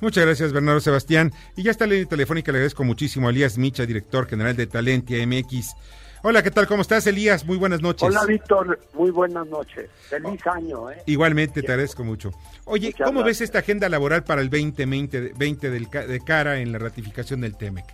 [0.02, 1.32] Muchas gracias, Bernardo Sebastián.
[1.56, 4.66] Y ya está la línea telefónica, le agradezco muchísimo a Elías Micha, director general de
[4.66, 5.76] Talentia MX.
[6.24, 6.66] Hola, ¿qué tal?
[6.66, 7.46] ¿Cómo estás, Elías?
[7.46, 8.02] Muy buenas noches.
[8.02, 8.80] Hola, Víctor.
[8.96, 9.92] Muy buenas noches.
[10.10, 11.04] Feliz año, ¿eh?
[11.06, 12.32] Igualmente, te agradezco mucho.
[12.64, 17.42] Oye, ¿cómo ves esta agenda laboral para el 2020 20 de cara en la ratificación
[17.42, 17.86] del TEMEC?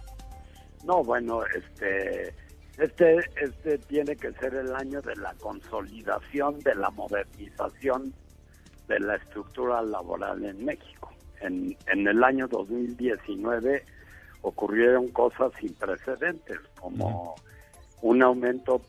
[0.91, 2.33] No, bueno, este,
[2.77, 8.13] este, este tiene que ser el año de la consolidación, de la modernización
[8.89, 11.13] de la estructura laboral en México.
[11.39, 13.85] En, en el año 2019
[14.41, 17.35] ocurrieron cosas sin precedentes, como
[18.01, 18.81] un aumento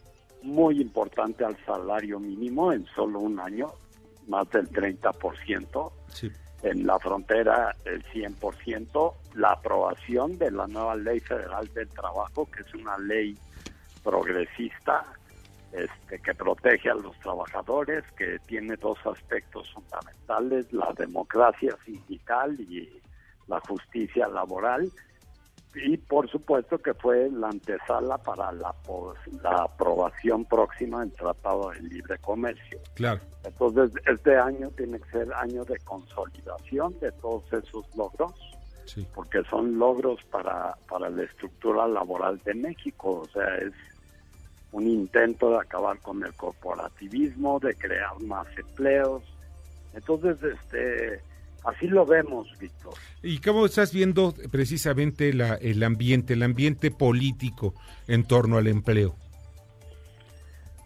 [0.42, 3.68] muy importante al salario mínimo en solo un año,
[4.26, 5.92] más del 30%.
[6.08, 6.32] Sí
[6.62, 12.62] en la frontera el 100%, la aprobación de la nueva Ley Federal del Trabajo, que
[12.62, 13.36] es una ley
[14.02, 15.04] progresista
[15.72, 23.00] este, que protege a los trabajadores, que tiene dos aspectos fundamentales, la democracia sindical y
[23.48, 24.90] la justicia laboral,
[25.74, 28.74] y por supuesto que fue la antesala para la,
[29.42, 32.78] la aprobación próxima del Tratado de Libre Comercio.
[32.94, 33.20] Claro.
[33.44, 38.32] Entonces, este año tiene que ser año de consolidación de todos esos logros,
[39.14, 43.72] porque son logros para, para la estructura laboral de México, o sea, es
[44.72, 49.22] un intento de acabar con el corporativismo, de crear más empleos.
[49.94, 51.31] Entonces, este
[51.64, 52.94] Así lo vemos, Víctor.
[53.22, 57.74] ¿Y cómo estás viendo precisamente el ambiente, el ambiente político
[58.08, 59.14] en torno al empleo?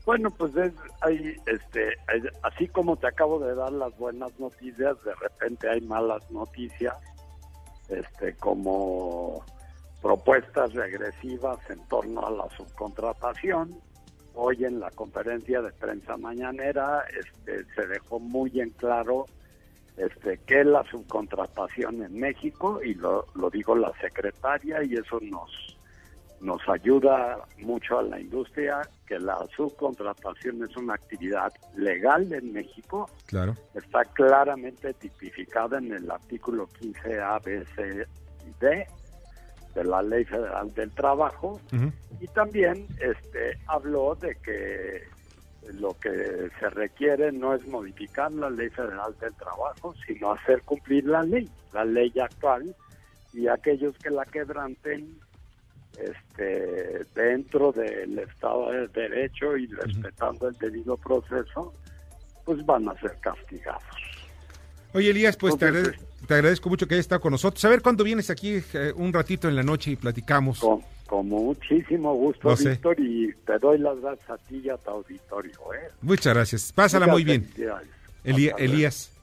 [0.07, 1.97] Bueno, pues es, hay, este,
[2.43, 6.95] así como te acabo de dar las buenas noticias, de repente hay malas noticias,
[7.89, 9.45] este, como
[10.01, 13.81] propuestas regresivas en torno a la subcontratación.
[14.35, 19.27] Hoy en la conferencia de prensa mañanera este, se dejó muy en claro
[19.97, 25.77] este, que la subcontratación en México, y lo, lo digo la secretaria, y eso nos,
[26.41, 33.09] nos ayuda mucho a la industria, que la subcontratación es una actividad legal en México.
[33.27, 33.57] Claro.
[33.75, 38.07] Está claramente tipificada en el artículo 15A, B, C
[38.47, 38.87] y D
[39.77, 41.61] de la Ley Federal del Trabajo
[42.19, 45.03] y también este habló de que
[45.75, 51.05] lo que se requiere no es modificar la Ley Federal del Trabajo, sino hacer cumplir
[51.07, 52.75] la ley, la ley actual
[53.33, 55.19] y aquellos que la quebranten
[55.99, 61.75] este, dentro del Estado de Derecho y respetando el debido proceso,
[62.45, 63.83] pues van a ser castigados.
[64.93, 67.65] Oye, Elías, pues te, agradezco, mucho que hayas estado con nosotros.
[67.65, 70.61] A ver cuándo vienes aquí eh, un ratito en la noche y platicamos.
[70.61, 70.81] Con,
[71.11, 75.53] muchísimo gusto, Víctor, y te doy las gracias a ti y a tu auditorio.
[75.75, 75.91] ¿eh?
[76.03, 76.73] Muchas gracias.
[76.73, 77.49] Pásala muy bien.
[78.25, 79.16] Elías.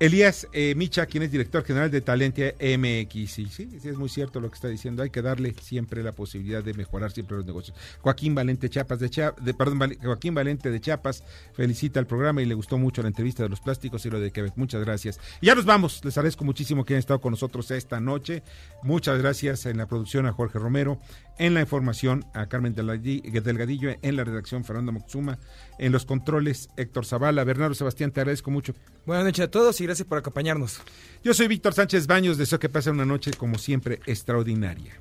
[0.00, 3.30] Elías eh, Micha, quien es director general de Talentia MX.
[3.30, 5.04] Sí, sí, es muy cierto lo que está diciendo.
[5.04, 7.76] Hay que darle siempre la posibilidad de mejorar siempre los negocios.
[8.00, 11.22] Joaquín Valente Chiapas de, de perdón, Joaquín Valente de Chiapas
[11.52, 14.32] felicita el programa y le gustó mucho la entrevista de los plásticos y lo de
[14.32, 14.54] Quebec.
[14.56, 15.20] Muchas gracias.
[15.40, 16.04] Y ya nos vamos.
[16.04, 18.42] Les agradezco muchísimo que hayan estado con nosotros esta noche.
[18.82, 20.98] Muchas gracias en la producción a Jorge Romero,
[21.38, 25.38] en la información a Carmen Delgadillo, en la redacción Fernando Moxuma,
[25.78, 28.74] en los controles Héctor Zavala, Bernardo Sebastián, te agradezco mucho.
[29.06, 30.80] Buenas noches a todos y gracias por acompañarnos.
[31.22, 34.94] Yo soy Víctor Sánchez Baños, deseo que pasen una noche como siempre extraordinaria.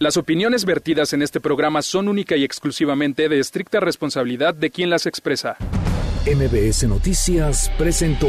[0.00, 4.90] Las opiniones vertidas en este programa son única y exclusivamente de estricta responsabilidad de quien
[4.90, 5.56] las expresa.
[6.24, 8.28] MBS Noticias presentó